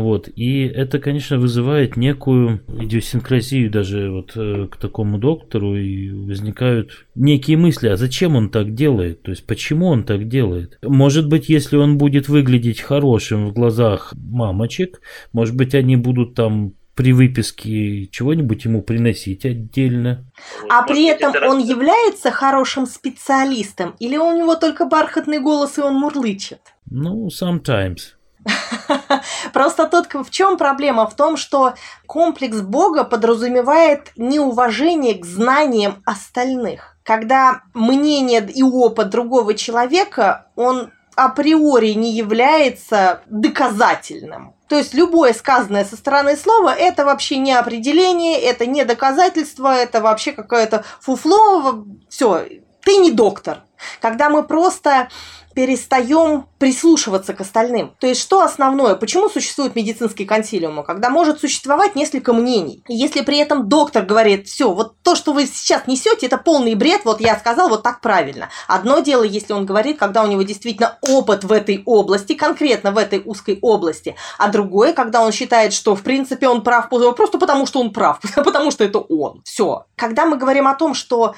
[0.00, 0.28] Вот.
[0.34, 7.56] И это, конечно, вызывает некую идиосинкразию даже вот э, к такому доктору, и возникают некие
[7.56, 9.22] мысли, а зачем он так делает?
[9.22, 10.78] То есть, почему он так делает?
[10.82, 15.00] Может быть, если он будет выглядеть хорошим в глазах мамочек,
[15.32, 20.24] может быть, они будут там при выписке чего-нибудь ему приносить отдельно.
[20.70, 25.94] А при этом он является хорошим специалистом или у него только бархатный голос и он
[25.94, 26.60] мурлычет?
[26.88, 28.14] Ну, sometimes.
[29.52, 31.06] Просто тут в чем проблема?
[31.06, 31.74] В том, что
[32.06, 36.96] комплекс Бога подразумевает неуважение к знаниям остальных.
[37.02, 44.54] Когда мнение и опыт другого человека, он априори не является доказательным.
[44.68, 50.00] То есть любое сказанное со стороны слова это вообще не определение, это не доказательство, это
[50.00, 52.46] вообще какое-то фуфло, все,
[52.82, 53.62] ты не доктор.
[54.00, 55.08] Когда мы просто
[55.54, 57.94] перестаем прислушиваться к остальным.
[58.00, 58.94] То есть, что основное?
[58.94, 60.82] Почему существуют медицинские консилиумы?
[60.82, 62.82] Когда может существовать несколько мнений.
[62.88, 67.02] Если при этом доктор говорит, все, вот то, что вы сейчас несете, это полный бред,
[67.04, 68.48] вот я сказал, вот так правильно.
[68.66, 72.98] Одно дело, если он говорит, когда у него действительно опыт в этой области, конкретно в
[72.98, 77.66] этой узкой области, а другое, когда он считает, что в принципе он прав просто потому,
[77.66, 79.42] что он прав, потому что это он.
[79.44, 79.86] Все.
[79.96, 81.34] Когда мы говорим о том, что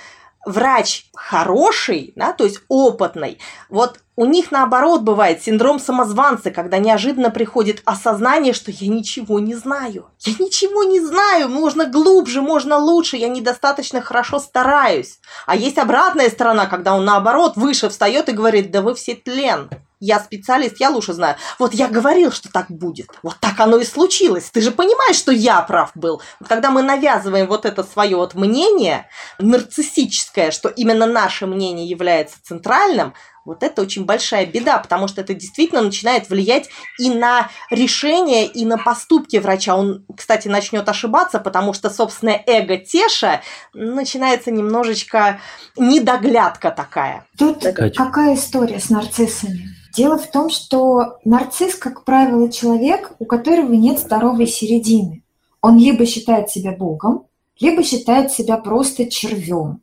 [0.46, 7.30] врач хороший, да, то есть опытный, вот у них наоборот бывает синдром самозванца, когда неожиданно
[7.30, 10.06] приходит осознание, что я ничего не знаю.
[10.20, 15.20] Я ничего не знаю, можно глубже, можно лучше, я недостаточно хорошо стараюсь.
[15.46, 19.68] А есть обратная сторона, когда он наоборот выше встает и говорит, да вы все тлен.
[19.98, 21.36] Я специалист, я лучше знаю.
[21.58, 23.08] Вот я говорил, что так будет.
[23.22, 24.50] Вот так оно и случилось.
[24.50, 26.20] Ты же понимаешь, что я прав был.
[26.38, 32.36] Вот когда мы навязываем вот это свое вот мнение, нарциссическое, что именно наше мнение является
[32.42, 33.14] центральным,
[33.46, 38.66] Вот это очень большая беда, потому что это действительно начинает влиять и на решение, и
[38.66, 39.76] на поступки врача.
[39.76, 45.40] Он, кстати, начнет ошибаться, потому что, собственно, эго Теша начинается немножечко
[45.76, 47.24] недоглядка такая.
[47.38, 47.94] Тут Катя.
[47.94, 49.68] какая история с нарциссами?
[49.94, 55.22] Дело в том, что нарцисс, как правило, человек, у которого нет здоровой середины.
[55.62, 57.26] Он либо считает себя богом,
[57.60, 59.80] либо считает себя просто червем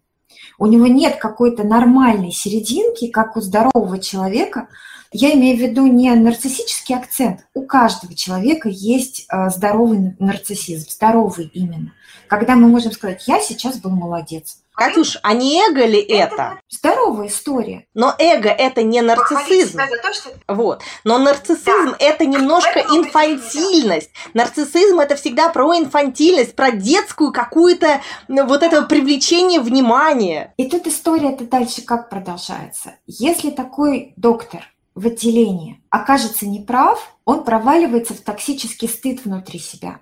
[0.57, 4.67] у него нет какой-то нормальной серединки, как у здорового человека.
[5.13, 7.45] Я имею в виду не нарциссический акцент.
[7.53, 11.93] У каждого человека есть э, здоровый нарциссизм, здоровый именно.
[12.27, 14.57] Когда мы можем сказать, я сейчас был молодец.
[14.73, 16.59] Катюш, а не эго ли это?
[16.67, 17.85] Здоровая история.
[17.93, 19.77] Но эго это не нарциссизм.
[19.77, 20.29] То, что...
[20.47, 20.81] Вот.
[21.03, 21.95] Но нарциссизм да.
[21.99, 24.09] это немножко инфантильность.
[24.33, 30.55] Нарциссизм это всегда про инфантильность, про детскую какую-то вот это привлечение внимания.
[30.57, 32.95] И тут история-то дальше как продолжается.
[33.05, 40.01] Если такой доктор в отделении окажется неправ, он проваливается в токсический стыд внутри себя.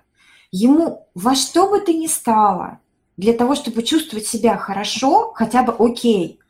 [0.50, 2.80] Ему во что бы то ни стало
[3.16, 6.40] для того, чтобы чувствовать себя хорошо, хотя бы окей,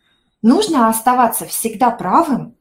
[0.42, 2.56] нужно оставаться всегда правым,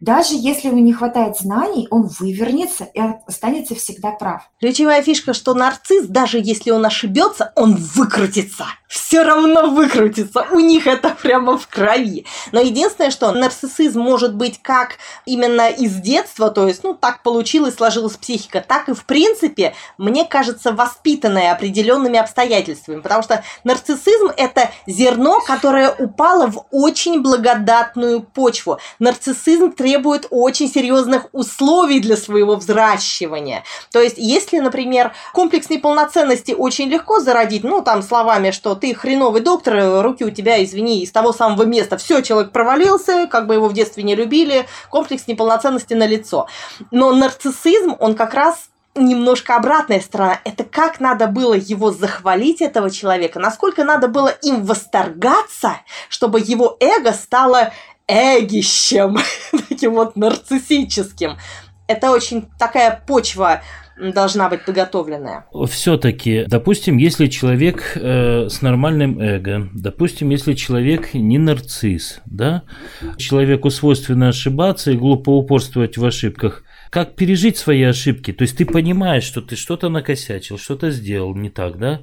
[0.00, 4.48] даже если ему не хватает знаний, он вывернется и останется всегда прав.
[4.60, 8.66] Ключевая фишка, что нарцисс, даже если он ошибется, он выкрутится.
[8.88, 10.46] Все равно выкрутится.
[10.50, 12.24] У них это прямо в крови.
[12.52, 14.96] Но единственное, что нарциссизм может быть как
[15.26, 20.24] именно из детства, то есть, ну, так получилось, сложилась психика, так и, в принципе, мне
[20.24, 23.00] кажется, воспитанная определенными обстоятельствами.
[23.00, 28.78] Потому что нарциссизм– это зерно, которое упало в очень благодатную почву.
[28.98, 33.64] Нарциссизм требует очень серьезных условий для своего взращивания.
[33.92, 39.42] То есть, если, например, комплекс неполноценности очень легко зародить, ну, там, словами, что ты хреновый
[39.42, 43.68] доктор, руки у тебя, извини, из того самого места, все, человек провалился, как бы его
[43.68, 46.46] в детстве не любили, комплекс неполноценности на лицо.
[46.90, 50.40] Но нарциссизм, он как раз немножко обратная сторона.
[50.44, 55.76] Это как надо было его захвалить, этого человека, насколько надо было им восторгаться,
[56.08, 57.72] чтобы его эго стало
[58.06, 59.18] эгищем,
[59.68, 61.38] таким вот нарциссическим.
[61.86, 63.62] Это очень такая почва
[64.00, 65.46] должна быть подготовленная.
[65.68, 72.62] Все-таки, допустим, если человек э, с нормальным эго, допустим, если человек не нарцисс, да,
[73.16, 78.32] человеку свойственно ошибаться и глупо упорствовать в ошибках, как пережить свои ошибки?
[78.32, 82.00] То есть ты понимаешь, что ты что-то накосячил, что-то сделал не так, да?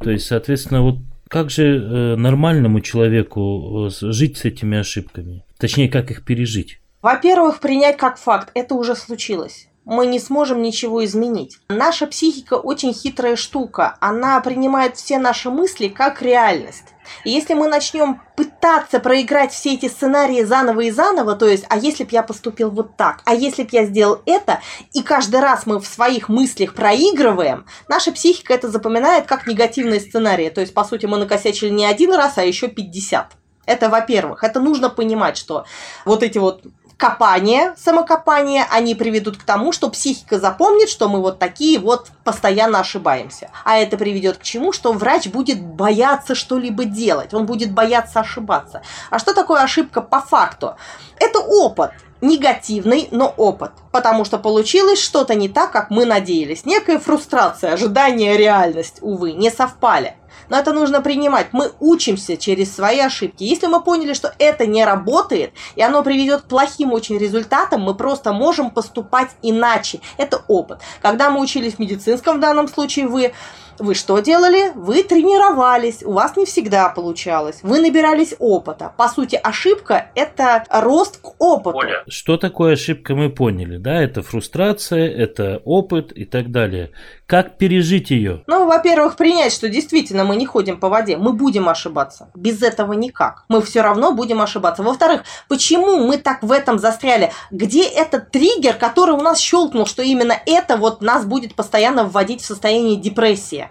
[0.00, 5.44] То есть, соответственно, вот как же э, нормальному человеку э, жить с этими ошибками?
[5.58, 6.80] Точнее, как их пережить?
[7.02, 9.67] Во-первых, принять как факт, это уже случилось.
[9.90, 11.56] Мы не сможем ничего изменить.
[11.70, 13.96] Наша психика очень хитрая штука.
[14.00, 16.84] Она принимает все наши мысли как реальность.
[17.24, 21.78] И если мы начнем пытаться проиграть все эти сценарии заново и заново, то есть, а
[21.78, 24.60] если бы я поступил вот так, а если бы я сделал это,
[24.92, 30.50] и каждый раз мы в своих мыслях проигрываем, наша психика это запоминает как негативные сценарии.
[30.50, 33.38] То есть, по сути, мы накосячили не один раз, а еще 50.
[33.68, 35.66] Это, во-первых, это нужно понимать, что
[36.06, 36.62] вот эти вот
[36.98, 42.80] копания, самокопания, они приведут к тому, что психика запомнит, что мы вот такие вот постоянно
[42.80, 43.50] ошибаемся.
[43.64, 44.72] А это приведет к чему?
[44.72, 48.82] Что врач будет бояться что-либо делать, он будет бояться ошибаться.
[49.10, 50.74] А что такое ошибка по факту?
[51.18, 53.70] Это опыт негативный, но опыт.
[53.92, 56.64] Потому что получилось что-то не так, как мы надеялись.
[56.64, 60.16] Некая фрустрация, ожидание, реальность, увы, не совпали.
[60.48, 61.48] Но это нужно принимать.
[61.52, 63.44] Мы учимся через свои ошибки.
[63.44, 67.94] Если мы поняли, что это не работает, и оно приведет к плохим очень результатам, мы
[67.94, 70.00] просто можем поступать иначе.
[70.16, 70.80] Это опыт.
[71.02, 73.32] Когда мы учились в медицинском, в данном случае вы,
[73.78, 74.72] вы что делали?
[74.74, 77.58] Вы тренировались, у вас не всегда получалось.
[77.62, 78.92] Вы набирались опыта.
[78.96, 81.76] По сути, ошибка– это рост к опыту.
[81.76, 82.04] Оля.
[82.08, 84.02] Что такое ошибка, мы поняли, да?
[84.02, 86.90] Это фрустрация, это опыт и так далее.
[87.26, 88.42] Как пережить ее?
[88.46, 92.30] Ну, во-первых, принять, что действительно мы не ходим по воде, мы будем ошибаться.
[92.34, 93.44] Без этого никак.
[93.48, 94.82] Мы все равно будем ошибаться.
[94.82, 97.32] Во-вторых, почему мы так в этом застряли?
[97.50, 102.40] Где этот триггер, который у нас щелкнул, что именно это вот нас будет постоянно вводить
[102.40, 103.67] в состояние депрессии?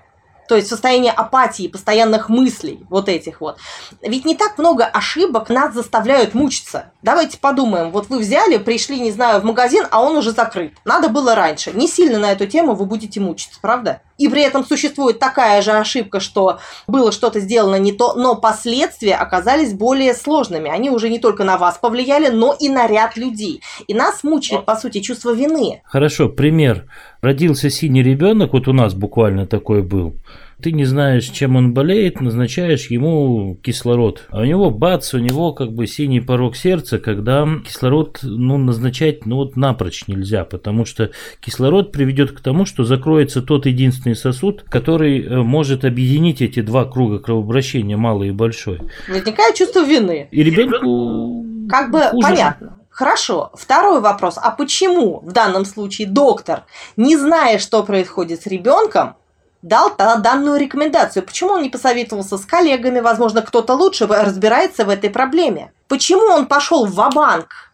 [0.47, 3.57] То есть состояние апатии, постоянных мыслей, вот этих вот.
[4.01, 6.91] Ведь не так много ошибок нас заставляют мучиться.
[7.01, 10.73] Давайте подумаем, вот вы взяли, пришли, не знаю, в магазин, а он уже закрыт.
[10.85, 11.71] Надо было раньше.
[11.71, 14.01] Не сильно на эту тему вы будете мучиться, правда?
[14.17, 19.15] И при этом существует такая же ошибка, что было что-то сделано не то, но последствия
[19.15, 20.69] оказались более сложными.
[20.69, 23.61] Они уже не только на вас повлияли, но и на ряд людей.
[23.87, 25.81] И нас мучает, по сути, чувство вины.
[25.85, 26.85] Хорошо, пример.
[27.21, 30.15] Родился синий ребенок, вот у нас буквально такой был.
[30.61, 34.23] Ты не знаешь, чем он болеет, назначаешь ему кислород.
[34.29, 39.27] А у него бац, у него как бы синий порог сердца, когда кислород ну, назначать
[39.27, 44.63] ну, вот напрочь нельзя, потому что кислород приведет к тому, что закроется тот единственный сосуд,
[44.63, 48.81] который э, может объединить эти два круга кровообращения, малый и большой.
[49.07, 50.27] Возникает чувство вины.
[50.31, 52.27] И ребенку как бы хуже.
[52.27, 52.79] понятно.
[52.89, 53.51] Хорошо.
[53.53, 54.39] Второй вопрос.
[54.41, 56.63] А почему в данном случае доктор,
[56.95, 59.15] не зная, что происходит с ребенком,
[59.61, 61.23] дал данную рекомендацию?
[61.23, 62.99] Почему он не посоветовался с коллегами?
[62.99, 65.71] Возможно, кто-то лучше разбирается в этой проблеме.
[65.87, 67.73] Почему он пошел в банк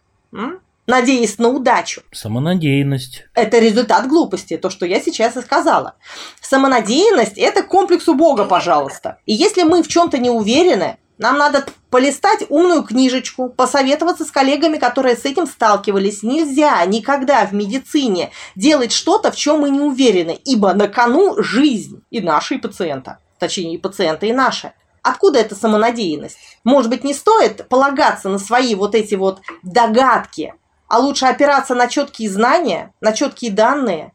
[0.86, 2.02] надеясь на удачу.
[2.12, 3.24] Самонадеянность.
[3.34, 5.94] Это результат глупости, то, что я сейчас и сказала.
[6.40, 9.18] Самонадеянность– это комплекс у Бога, пожалуйста.
[9.26, 14.78] И если мы в чем-то не уверены, нам надо полистать умную книжечку, посоветоваться с коллегами,
[14.78, 16.22] которые с этим сталкивались.
[16.22, 22.02] Нельзя никогда в медицине делать что-то, в чем мы не уверены, ибо на кону жизнь
[22.10, 23.18] и нашей пациента.
[23.38, 24.72] Точнее, и пациента, и наша.
[25.02, 26.38] Откуда эта самонадеянность?
[26.64, 30.54] Может быть, не стоит полагаться на свои вот эти вот догадки,
[30.88, 34.13] а лучше опираться на четкие знания, на четкие данные,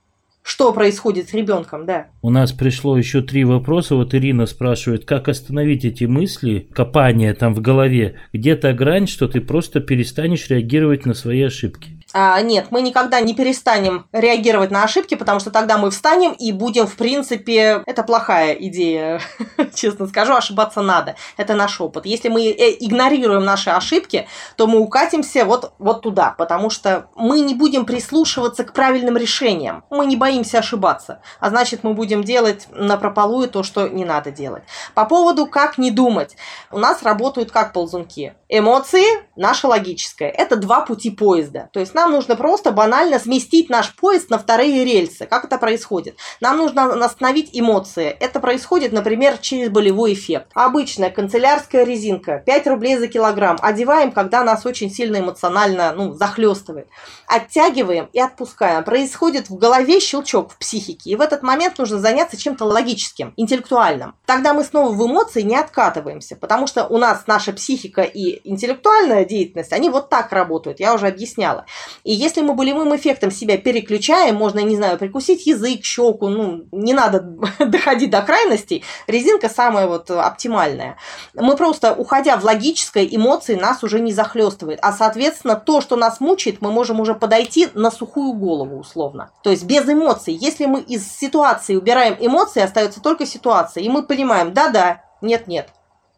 [0.50, 2.08] что происходит с ребенком, да.
[2.24, 3.93] У нас пришло еще три вопроса.
[3.93, 9.41] Вот Ирина спрашивает, как остановить эти мысли, копание там в голове, где-то грань, что ты
[9.41, 11.99] просто перестанешь реагировать на свои ошибки.
[12.12, 16.51] А, нет, мы никогда не перестанем реагировать на ошибки, потому что тогда мы встанем и
[16.51, 19.22] будем, в принципе, это плохая идея,
[19.76, 21.16] честно скажу, ошибаться надо.
[21.38, 22.07] Это наш опыт.
[22.07, 27.41] Если мы э, игнорируем наши ошибки, то мы укатимся вот, вот туда, потому что мы
[27.41, 29.84] не будем прислушиваться к правильным решениям.
[29.91, 31.22] Мы не боимся ошибаться.
[31.39, 34.64] А значит, мы будем делать на прополую то, что не надо делать.
[34.95, 36.36] По поводу как не думать.
[36.72, 38.34] У нас работают как ползунки.
[38.47, 39.05] Эмоции,
[39.36, 40.30] наше логическое.
[40.30, 41.70] Это два пути поезда.
[41.72, 45.26] То есть нам нужно просто банально сместить наш поезд на вторые рельсы.
[45.26, 46.16] Как это происходит?
[46.39, 48.08] Нам нужно остановить эмоции.
[48.22, 50.47] Это происходит, например, через болевой эффект.
[50.54, 53.58] Обычная канцелярская резинка, 5 рублей за килограмм.
[53.62, 56.88] Одеваем, когда нас очень сильно эмоционально ну, захлестывает.
[57.28, 58.86] Оттягиваем и отпускаем.
[58.86, 61.10] Происходит в голове щелчок в психике.
[61.10, 64.16] И в этот момент нужно заняться чем-то логическим, интеллектуальным.
[64.26, 69.26] Тогда мы снова в эмоции не откатываемся, потому что у нас наша психика и интеллектуальная
[69.26, 71.66] деятельность, они вот так работают, я уже объясняла.
[72.03, 76.93] И если мы болевым эффектом себя переключаем, можно, не знаю, прикусить язык, щеку, ну, не
[76.93, 77.19] надо
[77.59, 80.97] доходить до крайностей, резинка самая вот оптимальная.
[81.33, 84.79] Мы просто, уходя в логическое, эмоции нас уже не захлестывает.
[84.81, 89.31] А, соответственно, то, что нас мучает, мы можем уже подойти на сухую голову, условно.
[89.43, 90.33] То есть без эмоций.
[90.33, 93.83] Если мы из ситуации убираем эмоции, остается только ситуация.
[93.83, 95.69] И мы понимаем, да-да, нет-нет,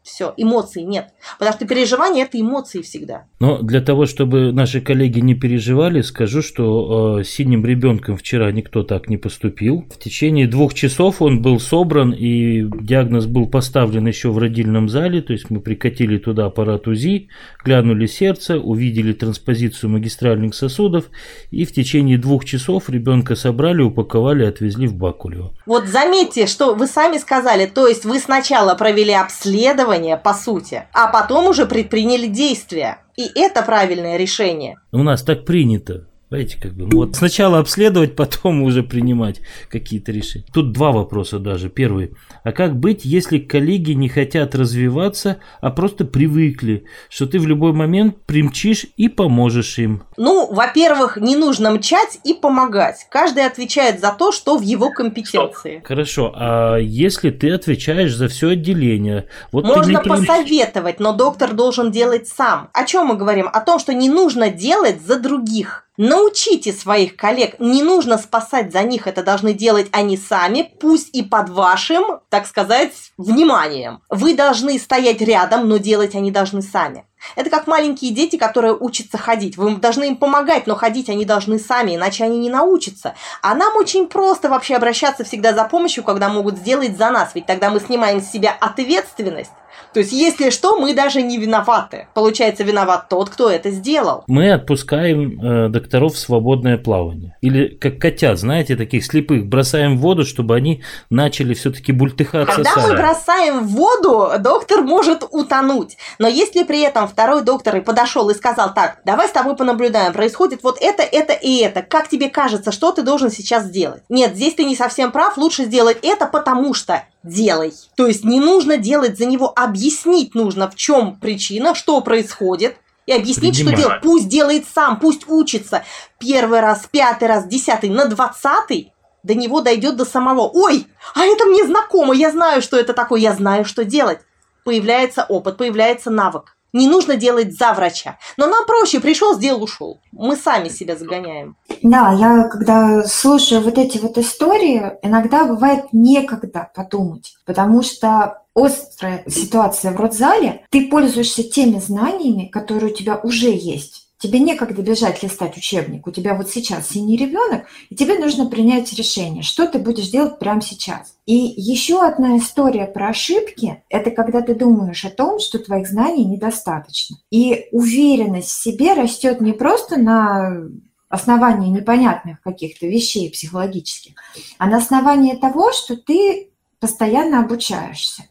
[0.04, 1.10] все, эмоций нет.
[1.38, 3.26] Потому что переживание– это эмоции всегда.
[3.40, 8.82] Но для того, чтобы наши коллеги не переживали, скажу, что э, синим ребенком вчера никто
[8.84, 9.86] так не поступил.
[9.94, 15.22] В течение двух часов он был собран, и диагноз был поставлен еще в родильном зале.
[15.22, 17.30] То есть мы прикатили туда аппарат УЗИ,
[17.64, 21.06] глянули сердце, увидели транспозицию магистральных сосудов,
[21.52, 25.54] и в течение двух часов ребенка собрали, упаковали, отвезли в Бакулево.
[25.68, 30.84] Вот заметьте, что вы сами сказали, то есть вы сначала провели обследование, исследования, по сути,
[30.94, 33.00] а потом уже предприняли действия.
[33.18, 34.78] И это правильное решение.
[34.92, 36.08] У нас так принято.
[36.32, 40.46] Знаете, как бы, ну вот сначала обследовать, потом уже принимать какие-то решения.
[40.54, 41.70] Тут два вопроса даже.
[41.70, 42.14] Первый.
[42.46, 47.74] А как быть, если коллеги не хотят развиваться, а просто привыкли, что ты в любой
[47.74, 50.04] момент примчишь и поможешь им?
[50.16, 53.08] Ну, во-первых, не нужно мчать и помогать.
[53.10, 55.84] Каждый отвечает за то, что в его компетенции.
[55.84, 56.32] Хорошо.
[56.34, 59.28] А если ты отвечаешь за все отделение?
[59.52, 60.28] Вот Можно ты примч...
[60.28, 62.70] посоветовать, но доктор должен делать сам.
[62.72, 63.50] О чем мы говорим?
[63.52, 65.88] О том, что не нужно делать за других.
[66.04, 71.22] Научите своих коллег, не нужно спасать за них, это должны делать они сами, пусть и
[71.22, 74.02] под вашим, так сказать, вниманием.
[74.10, 77.06] Вы должны стоять рядом, но делать они должны сами.
[77.36, 79.58] Это как маленькие дети, которые учатся ходить.
[79.58, 83.14] Вы должны им помогать, но ходить они должны сами, иначе они не научатся.
[83.44, 87.46] А нам очень просто вообще обращаться всегда за помощью, когда могут сделать за нас, ведь
[87.46, 89.52] тогда мы снимаем с себя ответственность
[89.94, 92.08] то есть, если что, мы даже не виноваты.
[92.14, 94.24] Получается, виноват тот, кто это сделал.
[94.28, 97.38] Мы отпускаем э, докторов в свободное плавание.
[97.42, 102.74] Или как котят, знаете, таких слепых, бросаем в воду, чтобы они начали все-таки бультыхаться Когда
[102.74, 102.92] сами.
[102.92, 105.98] мы бросаем в воду, доктор может утонуть.
[106.20, 110.14] Но если при этом второй доктор и подошел и сказал, так, давай с тобой понаблюдаем,
[110.14, 111.82] происходит вот это, это и это.
[111.82, 114.04] Как тебе кажется, что ты должен сейчас сделать?
[114.10, 117.74] Нет, здесь ты не совсем прав, лучше сделать это, потому что делай.
[117.96, 123.14] То есть не нужно делать за него, объяснить нужно, в чем причина, что происходит, и
[123.14, 123.78] объяснить, Принимаю.
[123.78, 124.02] что делать.
[124.02, 125.84] Пусть делает сам, пусть учится.
[126.20, 128.94] Первый раз, пятый раз, десятый, на двадцатый
[129.24, 130.50] до него дойдет до самого.
[130.54, 134.20] Ой, а это мне знакомо, я знаю, что это такое, я знаю, что делать.
[134.64, 136.56] Появляется опыт, появляется навык.
[136.74, 138.18] Не нужно делать за врача.
[138.38, 140.00] Но нам проще, пришел, сделал, ушел.
[140.12, 141.56] Мы сами себя загоняем.
[141.82, 149.24] Да, я когда слушаю вот эти вот истории, иногда бывает некогда подумать, потому что острая
[149.28, 154.08] ситуация в родзале, ты пользуешься теми знаниями, которые у тебя уже есть.
[154.22, 156.06] Тебе некогда бежать листать учебник.
[156.06, 160.38] У тебя вот сейчас синий ребенок, и тебе нужно принять решение, что ты будешь делать
[160.38, 161.16] прямо сейчас.
[161.26, 166.24] И еще одна история про ошибки– это когда ты думаешь о том, что твоих знаний
[166.24, 167.18] недостаточно.
[167.32, 170.68] И уверенность в себе растет не просто на
[171.10, 174.14] основании непонятных каких-то вещей психологических,
[174.60, 178.26] а на основании того, что ты постоянно обучаешься,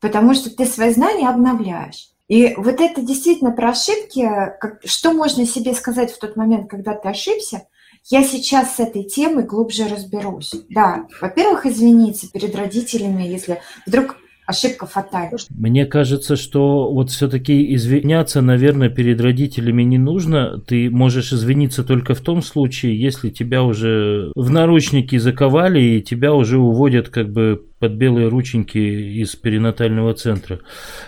[0.00, 2.15] потому что ты свои знания обновляешь.
[2.28, 4.22] И вот это действительно про ошибки,
[4.60, 7.62] как, что можно себе сказать в тот момент, когда ты ошибся,
[8.08, 10.52] я сейчас с этой темой глубже разберусь.
[10.70, 14.16] Да, во-первых, извиниться перед родителями, если вдруг
[14.46, 15.36] ошибка фатальна.
[15.50, 20.60] Мне кажется, что вот все-таки извиняться, наверное, перед родителями не нужно.
[20.60, 26.32] Ты можешь извиниться только в том случае, если тебя уже в наручники заковали и тебя
[26.32, 30.60] уже уводят как бы под белые рученьки из перинатального центра.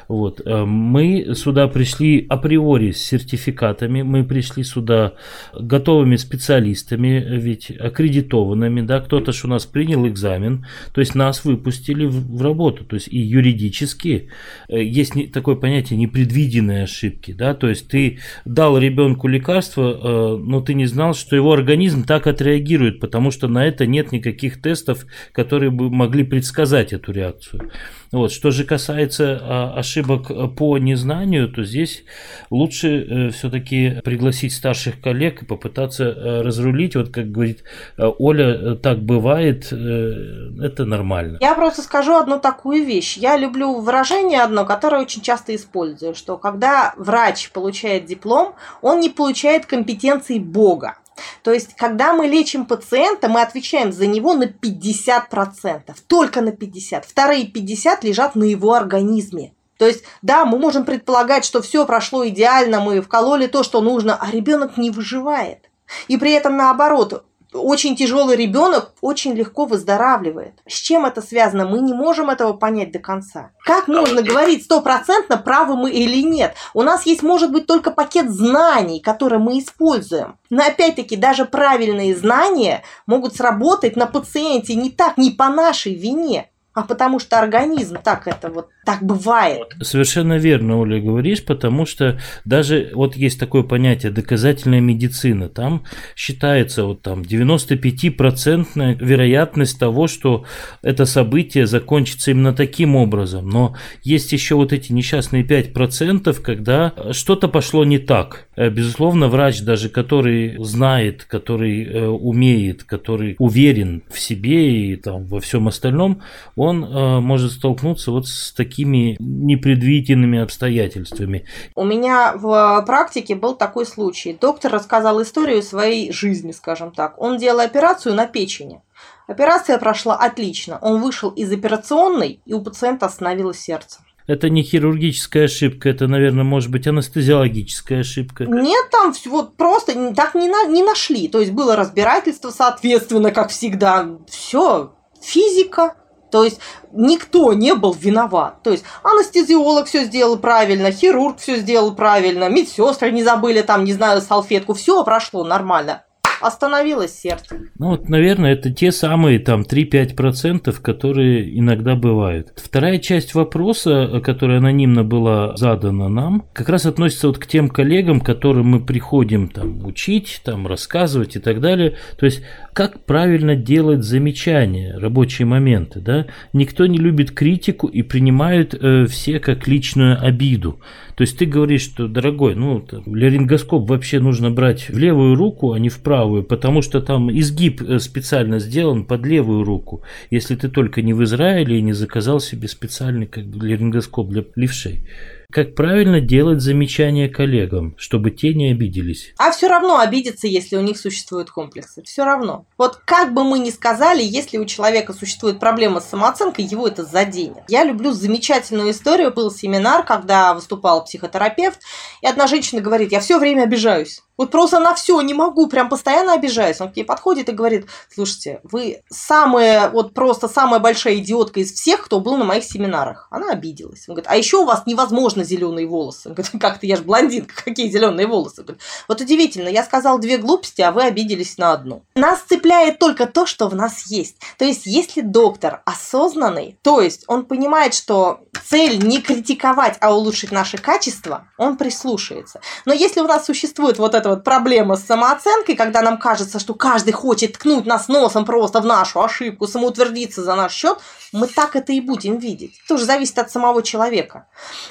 [0.06, 0.42] Вот.
[0.44, 5.14] Э, мы сюда пришли априори с сертификатами, мы пришли сюда
[5.58, 12.04] готовыми специалистами, ведь аккредитованными, да, кто-то ж у нас принял экзамен, то есть нас выпустили
[12.04, 14.28] в, в работу, то есть и юридически
[14.68, 20.36] э, есть не, такое понятие непредвиденные ошибки, да, то есть ты дал ребенку лекарство, э,
[20.36, 24.60] но ты не знал, что его организм так отреагирует, потому что на это нет никаких
[24.60, 27.70] тестов, которые бы могли предсказать предсказать эту реакцию.
[28.10, 28.32] Вот.
[28.32, 32.04] Что же касается а, ошибок по незнанию, то здесь
[32.50, 36.96] лучше э, все-таки пригласить старших коллег и попытаться э, разрулить.
[36.96, 37.64] Вот как говорит
[37.96, 41.38] э, Оля, так бывает, это нормально.
[41.40, 43.16] Я просто скажу одну такую вещь.
[43.16, 49.10] Я люблю выражение одно, которое очень часто использую, что когда врач получает диплом, он не
[49.10, 50.96] получает компетенции Бога.
[51.42, 57.04] То есть, когда мы лечим пациента, мы отвечаем за него на 50%, только на 50%.
[57.06, 59.52] Вторые 50% лежат на его организме.
[59.78, 64.16] То есть, да, мы можем предполагать, что все прошло идеально, мы вкололи то, что нужно,
[64.20, 65.70] а ребенок не выживает.
[66.08, 70.54] И при этом наоборот, очень тяжелый ребенок очень легко выздоравливает.
[70.66, 71.66] С чем это связано?
[71.66, 73.50] Мы не можем этого понять до конца.
[73.64, 76.54] Как можно говорить стопроцентно, правы мы или нет?
[76.74, 80.36] У нас есть, может быть, только пакет знаний, которые мы используем.
[80.50, 86.50] Но опять-таки, даже правильные знания могут сработать на пациенте не так, не по нашей вине
[86.78, 89.74] а потому что организм так это вот так бывает.
[89.82, 95.82] Совершенно верно, Оля, говоришь, потому что даже вот есть такое понятие доказательная медицина, там
[96.14, 100.44] считается вот там 95% вероятность того, что
[100.80, 103.74] это событие закончится именно таким образом, но
[104.04, 108.46] есть еще вот эти несчастные 5%, когда что-то пошло не так.
[108.54, 115.24] Э, безусловно, врач даже, который знает, который э, умеет, который уверен в себе и там
[115.24, 116.22] во всем остальном,
[116.54, 121.44] он э, может столкнуться вот с такими непредвиденными обстоятельствами.
[121.74, 124.36] У меня в практике был такой случай.
[124.38, 127.20] Доктор рассказал историю своей жизни, скажем так.
[127.20, 128.82] Он делал операцию на печени.
[129.26, 130.78] Операция прошла отлично.
[130.80, 134.00] Он вышел из операционной, и у пациента остановилось сердце.
[134.28, 138.44] Это не хирургическая ошибка, это, наверное, может быть анестезиологическая ошибка.
[138.44, 141.28] Нет, там вот просто так не, на, не нашли.
[141.28, 144.06] То есть было разбирательство, соответственно, как всегда.
[144.28, 144.92] Все,
[145.22, 145.94] физика,
[146.30, 146.60] то есть
[146.92, 148.62] никто не был виноват.
[148.62, 153.92] То есть анестезиолог все сделал правильно, хирург все сделал правильно, медсестры не забыли там, не
[153.92, 156.02] знаю, салфетку, все прошло нормально
[156.40, 157.56] остановилось сердце.
[157.78, 162.52] Ну вот, наверное, это те самые там 3-5%, которые иногда бывают.
[162.56, 168.20] Вторая часть вопроса, которая анонимно была задана нам, как раз относится вот к тем коллегам,
[168.20, 171.96] которым мы приходим там учить, там рассказывать и так далее.
[172.18, 176.26] То есть, как правильно делать замечания, рабочие моменты, да?
[176.52, 180.80] Никто не любит критику и принимают э, все как личную обиду.
[181.18, 185.78] То есть ты говоришь, что, дорогой, ну, ларингоскоп вообще нужно брать в левую руку, а
[185.80, 190.04] не в правую, потому что там изгиб э, специально сделан под левую руку.
[190.30, 194.44] Если ты только не в Израиле и не заказал себе специальный как бы, ларингоскоп для
[194.54, 195.02] левшей.
[195.50, 199.32] Как правильно делать замечания коллегам, чтобы те не обиделись?
[199.38, 202.02] А все равно обидеться, если у них существуют комплексы.
[202.02, 202.66] Все равно.
[202.76, 207.02] Вот как бы мы ни сказали, если у человека существует проблема с самооценкой, его это
[207.02, 207.62] заденет.
[207.68, 209.32] Я люблю замечательную историю.
[209.32, 211.80] Был семинар, когда выступал психотерапевт,
[212.20, 214.20] и одна женщина говорит, я все время обижаюсь.
[214.38, 216.80] Вот просто на все не могу, прям постоянно обижаюсь.
[216.80, 221.72] Он к ней подходит и говорит, слушайте, вы самая, вот просто самая большая идиотка из
[221.72, 223.26] всех, кто был на моих семинарах.
[223.30, 224.08] Она обиделась.
[224.08, 226.28] Он говорит, а еще у вас невозможно зеленые волосы.
[226.28, 228.62] Он говорит, как-то я же блондинка, какие зеленые волосы?
[228.62, 232.04] Говорит, вот удивительно, я сказал две глупости, а вы обиделись на одну.
[232.14, 234.36] Нас цепляет только то, что в нас есть.
[234.56, 240.52] То есть, если доктор осознанный, то есть он понимает, что цель не критиковать, а улучшить
[240.52, 242.60] наши качества, он прислушается.
[242.84, 246.74] Но если у нас существует вот это вот проблема с самооценкой, когда нам кажется, что
[246.74, 250.98] каждый хочет ткнуть нас носом просто в нашу ошибку, самоутвердиться за наш счет,
[251.32, 252.80] мы так это и будем видеть.
[252.88, 254.46] Тоже зависит от самого человека.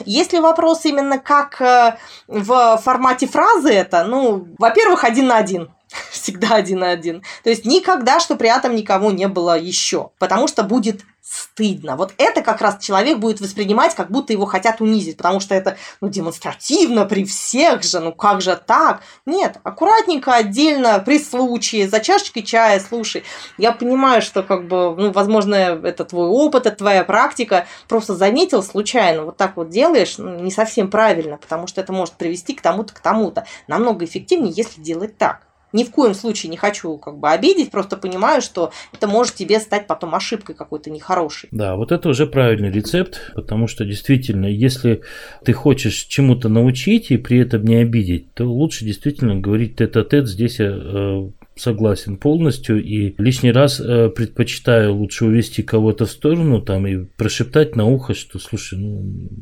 [0.05, 5.69] Если вопрос именно как э, в формате фразы это, ну, во-первых, один на один
[6.11, 7.23] всегда один на один.
[7.43, 10.11] То есть никогда, что при этом никого не было еще.
[10.19, 11.97] Потому что будет стыдно.
[11.97, 15.77] Вот это как раз человек будет воспринимать, как будто его хотят унизить, потому что это
[15.99, 19.01] ну, демонстративно при всех же, ну как же так?
[19.25, 23.23] Нет, аккуратненько, отдельно, при случае, за чашечкой чая, слушай.
[23.57, 28.63] Я понимаю, что как бы, ну, возможно, это твой опыт, это твоя практика, просто заметил
[28.63, 32.61] случайно, вот так вот делаешь, ну, не совсем правильно, потому что это может привести к
[32.61, 33.45] тому-то, к тому-то.
[33.67, 35.46] Намного эффективнее, если делать так
[35.77, 39.59] ни в коем случае не хочу как бы обидеть, просто понимаю, что это может тебе
[39.59, 41.49] стать потом ошибкой какой-то нехорошей.
[41.51, 45.01] Да, вот это уже правильный рецепт, потому что действительно, если
[45.45, 50.27] ты хочешь чему-то научить и при этом не обидеть, то лучше действительно говорить тет-а-тет.
[50.27, 51.29] Здесь я э,
[51.59, 57.75] согласен полностью и лишний раз э, предпочитаю лучше увести кого-то в сторону там и прошептать
[57.75, 59.01] на ухо, что слушай, ну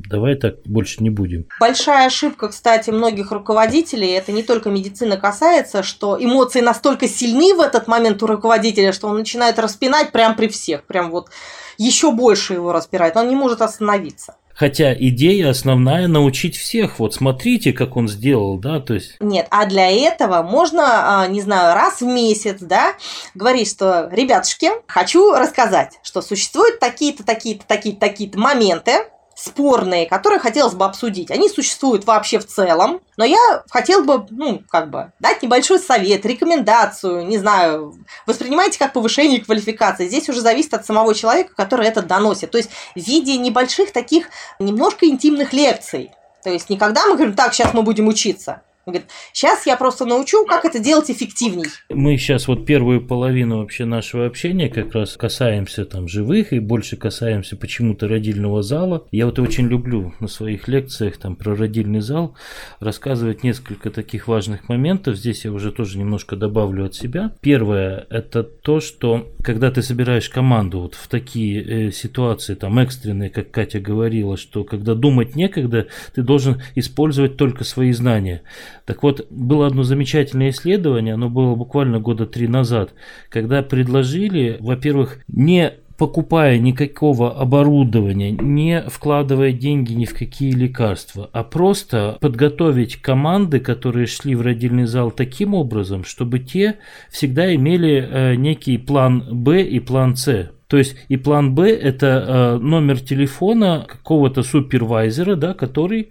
[0.10, 1.46] давай так больше не будем.
[1.60, 7.62] Большая ошибка, кстати, многих руководителей, это не только медицина касается, что эмоции настолько сильны в
[7.62, 11.30] этот момент у руководителя, что он начинает распинать прям при всех, прям вот
[11.78, 14.36] еще больше его распирает, он не может остановиться.
[14.56, 17.00] Хотя идея основная научить всех.
[17.00, 19.18] Вот смотрите, как он сделал, да, то есть.
[19.20, 22.94] Нет, а для этого можно, а, не знаю, раз в месяц, да,
[23.34, 28.92] говорить, что, ребятушки, хочу рассказать, что существуют такие-то, такие-то, такие-то, такие-то моменты,
[29.36, 31.30] спорные, которые хотелось бы обсудить.
[31.30, 36.26] Они существуют вообще в целом, но я хотел бы, ну, как бы, дать небольшой совет,
[36.26, 37.94] рекомендацию, не знаю,
[38.26, 40.08] воспринимайте как повышение квалификации.
[40.08, 42.52] Здесь уже зависит от самого человека, который это доносит.
[42.52, 44.30] То есть в виде небольших таких
[44.60, 46.12] немножко интимных лекций.
[46.44, 48.62] То есть никогда мы говорим, так, сейчас мы будем учиться.
[48.86, 51.66] Он говорит, сейчас я просто научу, как это делать эффективней.
[51.90, 56.96] Мы сейчас вот первую половину вообще нашего общения как раз касаемся там живых и больше
[56.96, 59.08] касаемся почему-то родильного зала.
[59.12, 62.36] Я вот очень люблю на своих лекциях там про родильный зал
[62.80, 65.16] рассказывать несколько таких важных моментов.
[65.16, 67.34] Здесь я уже тоже немножко добавлю от себя.
[67.42, 73.32] Первое– это то, что когда ты собираешь команду вот в такие э, ситуации, там экстренные,
[73.32, 78.44] как Катя говорила, что когда думать некогда, ты должен использовать только свои знания.
[78.86, 82.94] Так вот, было одно замечательное исследование, оно было буквально года три назад,
[83.30, 91.44] когда предложили, во-первых, не покупая никакого оборудования, не вкладывая деньги ни в какие лекарства, а
[91.44, 96.78] просто подготовить команды, которые шли в родильный зал таким образом, чтобы те
[97.10, 100.52] всегда имели э, некий план Б и план С.
[100.68, 106.10] То есть и план Б это э, номер телефона какого-то супервайзера, да, который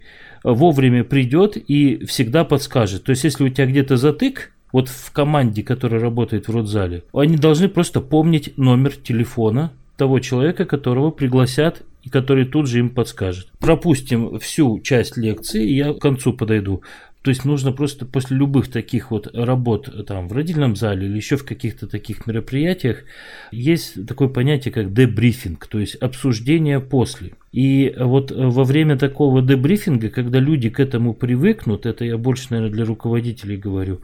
[0.53, 3.03] вовремя придет и всегда подскажет.
[3.03, 7.37] То есть, если у тебя где-то затык, вот в команде, которая работает в родзале, они
[7.37, 13.47] должны просто помнить номер телефона того человека, которого пригласят и который тут же им подскажет.
[13.59, 16.83] Пропустим всю часть лекции, я к концу подойду.
[17.25, 21.37] То есть нужно просто после любых таких вот работ там в родильном зале или еще
[21.37, 23.03] в каких-то таких мероприятиях
[23.51, 27.31] есть такое понятие как дебрифинг, то есть обсуждение после.
[27.51, 32.71] И вот во время такого дебрифинга, когда люди к этому привыкнут, это я больше, наверное,
[32.71, 34.01] для руководителей говорю,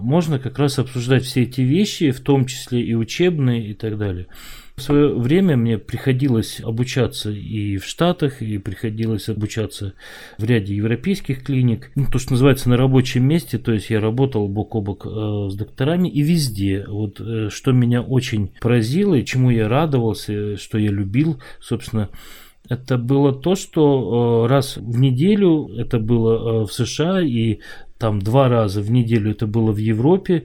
[0.00, 4.26] можно как раз обсуждать все эти вещи, в том числе и учебные и так далее.
[4.76, 9.94] В свое время мне приходилось обучаться и в Штатах, и приходилось обучаться
[10.36, 11.92] в ряде европейских клиник.
[11.94, 15.48] Ну, то, что называется на рабочем месте, то есть я работал бок о бок э,
[15.50, 16.86] с докторами и везде.
[16.88, 22.10] Вот э, что меня очень поразило и чему я радовался, что я любил, собственно,
[22.68, 27.60] это было то, что э, раз в неделю это было э, в США и
[27.98, 30.44] там два раза в неделю это было в Европе,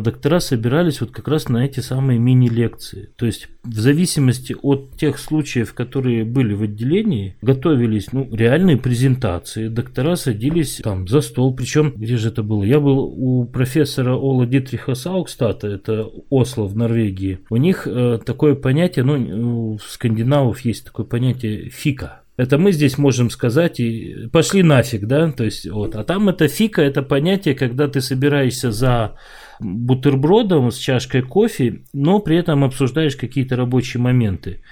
[0.00, 3.10] доктора собирались вот как раз на эти самые мини-лекции.
[3.16, 9.68] То есть в зависимости от тех случаев, которые были в отделении, готовились ну, реальные презентации.
[9.68, 11.54] Доктора садились там за стол.
[11.54, 12.62] Причем, где же это было?
[12.62, 17.40] Я был у профессора Ола Дитриха Саукстата, это Осло в Норвегии.
[17.50, 22.98] У них э, такое понятие, ну, у скандинавов есть такое понятие фика это мы здесь
[22.98, 25.94] можем сказать и пошли нафиг, да, то есть вот.
[25.94, 29.16] А там это фика, это понятие, когда ты собираешься за
[29.60, 34.62] бутербродом с чашкой кофе, но при этом обсуждаешь какие-то рабочие моменты.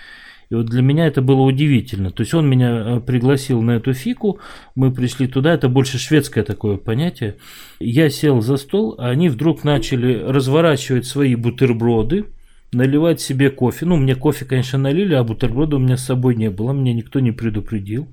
[0.51, 2.11] И вот для меня это было удивительно.
[2.11, 4.39] То есть он меня э, пригласил на эту фику,
[4.75, 7.37] мы пришли туда, это больше шведское такое понятие.
[7.81, 12.27] Я сел за стол, а они вдруг начали разворачивать свои бутерброды,
[12.73, 13.87] наливать себе кофе.
[13.87, 17.21] Ну, мне кофе, конечно, налили, а бутерброда у меня с собой не было, меня никто
[17.21, 18.09] не предупредил.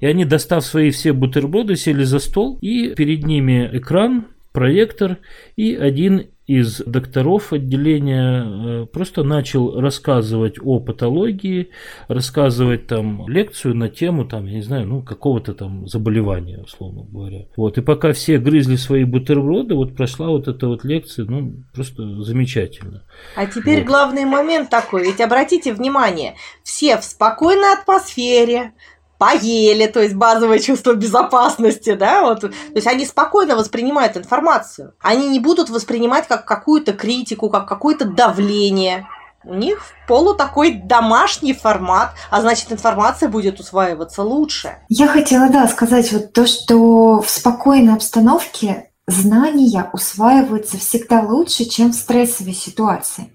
[0.00, 5.18] И они, достав свои все бутерброды, сели за стол, и перед ними экран, проектор
[5.56, 11.70] и один из докторов отделения э, просто начал рассказывать о патологии,
[12.06, 17.46] рассказывать там лекцию на тему, там, я не знаю, ну, какого-то там заболевания, условно говоря.
[17.56, 22.22] Вот, и пока все грызли свои бутерброды, вот прошла вот эта вот лекция, ну, просто
[22.22, 23.02] замечательно.
[23.34, 23.88] А теперь вот.
[23.88, 28.72] главный момент такой, ведь обратите внимание, все в спокойной атмосфере,
[29.18, 35.28] поели, то есть базовое чувство безопасности, да, вот, то есть они спокойно воспринимают информацию, они
[35.28, 39.06] не будут воспринимать как какую-то критику, как какое-то давление,
[39.46, 44.78] у них полу такой домашний формат, а значит информация будет усваиваться лучше.
[44.88, 51.92] Я хотела, да, сказать вот то, что в спокойной обстановке знания усваиваются всегда лучше, чем
[51.92, 53.32] в стрессовой ситуации.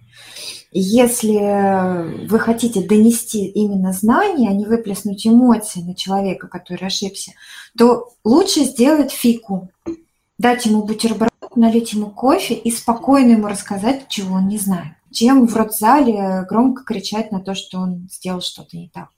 [0.74, 7.34] Если вы хотите донести именно знания, а не выплеснуть эмоции на человека, который ошибся,
[7.78, 9.70] то лучше сделать фику,
[10.38, 15.46] дать ему бутерброд, налить ему кофе и спокойно ему рассказать, чего он не знает, чем
[15.46, 19.10] в родзале громко кричать на то, что он сделал что-то не так.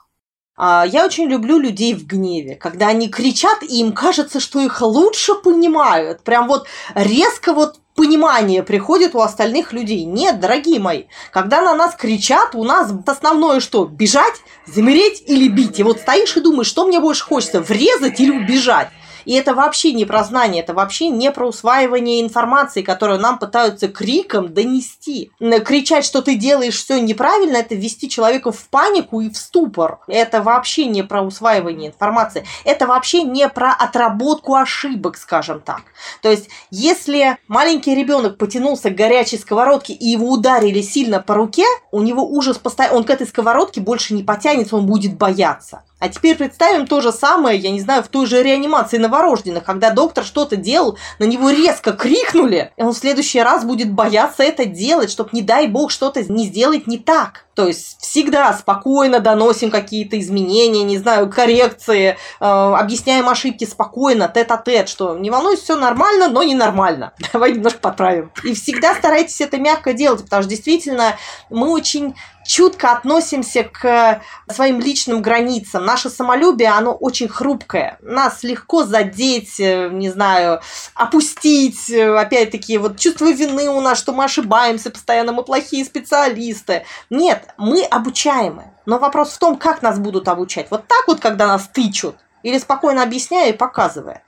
[0.56, 4.82] А, я очень люблю людей в гневе, когда они кричат, и им кажется, что их
[4.82, 6.22] лучше понимают.
[6.22, 10.04] Прям вот резко вот понимание приходит у остальных людей.
[10.04, 13.86] Нет, дорогие мои, когда на нас кричат, у нас основное что?
[13.86, 14.36] Бежать,
[14.68, 15.80] замереть или бить?
[15.80, 18.90] И вот стоишь и думаешь, что мне больше хочется, врезать или убежать?
[19.26, 23.88] И это вообще не про знание, это вообще не про усваивание информации, которую нам пытаются
[23.88, 25.32] криком донести.
[25.40, 30.00] Кричать, что ты делаешь все неправильно, это ввести человека в панику и в ступор.
[30.08, 32.46] Это вообще не про усваивание информации.
[32.66, 35.82] Это вообще не про отработку ошибок, скажем так.
[36.22, 41.66] То есть, если маленький ребенок потянулся к горячей сковородке и его ударили сильно по руке,
[41.92, 45.84] у него ужас постоянно, он к этой сковородке больше не потянется, он будет бояться.
[46.04, 49.90] А теперь представим то же самое, я не знаю, в той же реанимации новорожденных, когда
[49.90, 54.66] доктор что-то делал, на него резко крикнули, и он в следующий раз будет бояться это
[54.66, 57.46] делать, чтобы, не дай бог, что-то не сделать не так.
[57.56, 64.90] То есть всегда спокойно доносим какие-то изменения, не знаю, коррекции, э, объясняем ошибки спокойно, тет-а-тет,
[64.90, 67.14] что не волнуйся, все нормально, но не нормально.
[67.34, 68.32] Давай немножко поправим.
[68.44, 71.16] И всегда старайтесь это мягко делать, потому что действительно
[71.50, 75.86] мы очень чутко относимся к своим личным границам.
[75.86, 77.98] Наше самолюбие, оно очень хрупкое.
[78.02, 80.60] Нас легко задеть, э, не знаю,
[80.94, 81.90] опустить.
[81.90, 86.86] Опять-таки, вот чувство вины у нас, что мы ошибаемся постоянно, мы плохие специалисты.
[87.10, 88.66] Нет, мы обучаемы.
[88.86, 90.68] Но вопрос в том, как нас будут обучать.
[90.70, 94.24] Вот так вот, когда нас тычут, или спокойно объясняя и показывая.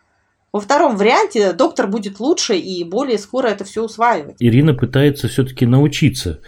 [0.56, 4.38] Во втором варианте доктор будет лучше и более скоро это все усваивать.
[4.40, 6.40] Ирина пытается все-таки научиться.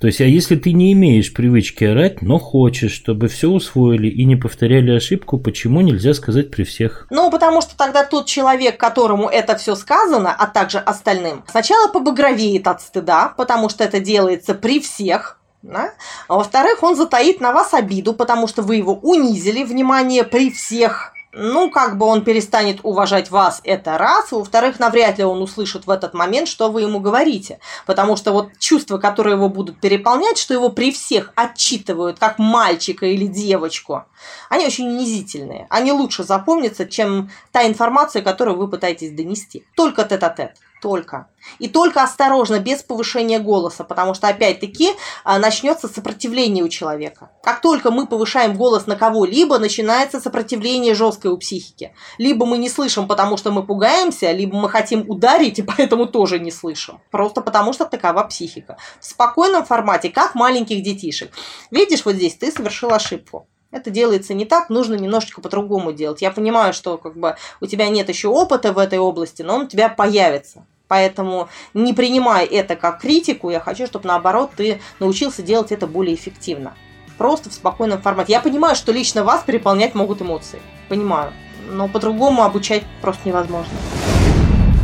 [0.00, 4.24] То есть, а если ты не имеешь привычки орать, но хочешь, чтобы все усвоили и
[4.24, 7.06] не повторяли ошибку, почему нельзя сказать при всех?
[7.10, 12.66] Ну, потому что тогда тот человек, которому это все сказано, а также остальным, сначала побагровеет
[12.66, 15.94] от стыда, потому что это делается при всех, да?
[16.28, 21.12] А во-вторых, он затаит на вас обиду, потому что вы его унизили, внимание, при всех
[21.34, 24.32] ну, как бы он перестанет уважать вас, это раз.
[24.32, 27.58] Во-вторых, навряд ли он услышит в этот момент, что вы ему говорите.
[27.86, 33.06] Потому что вот чувства, которые его будут переполнять, что его при всех отчитывают, как мальчика
[33.06, 34.04] или девочку,
[34.50, 35.66] они очень унизительные.
[35.70, 39.64] Они лучше запомнятся, чем та информация, которую вы пытаетесь донести.
[39.74, 40.50] Только тет-а-тет.
[40.50, 40.71] -тет.
[40.82, 41.28] Только.
[41.60, 44.90] И только осторожно, без повышения голоса, потому что, опять-таки,
[45.22, 47.30] а, начнется сопротивление у человека.
[47.44, 51.94] Как только мы повышаем голос на кого-либо, начинается сопротивление жесткое у психики.
[52.18, 56.40] Либо мы не слышим, потому что мы пугаемся, либо мы хотим ударить, и поэтому тоже
[56.40, 57.00] не слышим.
[57.12, 58.76] Просто потому что такова психика.
[58.98, 61.30] В спокойном формате, как маленьких детишек.
[61.70, 63.46] Видишь, вот здесь ты совершил ошибку.
[63.70, 66.22] Это делается не так, нужно немножечко по-другому делать.
[66.22, 69.62] Я понимаю, что как бы у тебя нет еще опыта в этой области, но он
[69.62, 75.40] у тебя появится Поэтому не принимай это как критику, я хочу, чтобы наоборот ты научился
[75.40, 76.74] делать это более эффективно.
[77.16, 78.32] Просто в спокойном формате.
[78.32, 80.60] Я понимаю, что лично вас переполнять могут эмоции.
[80.90, 81.32] Понимаю.
[81.70, 83.72] Но по-другому обучать просто невозможно.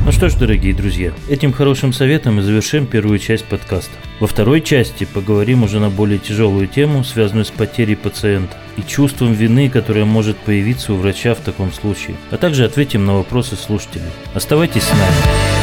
[0.06, 3.92] Ну что ж, дорогие друзья, этим хорошим советом мы завершим первую часть подкаста.
[4.18, 9.34] Во второй части поговорим уже на более тяжелую тему, связанную с потерей пациента и чувством
[9.34, 14.08] вины, которое может появиться у врача в таком случае, а также ответим на вопросы слушателей.
[14.32, 15.57] Оставайтесь с нами.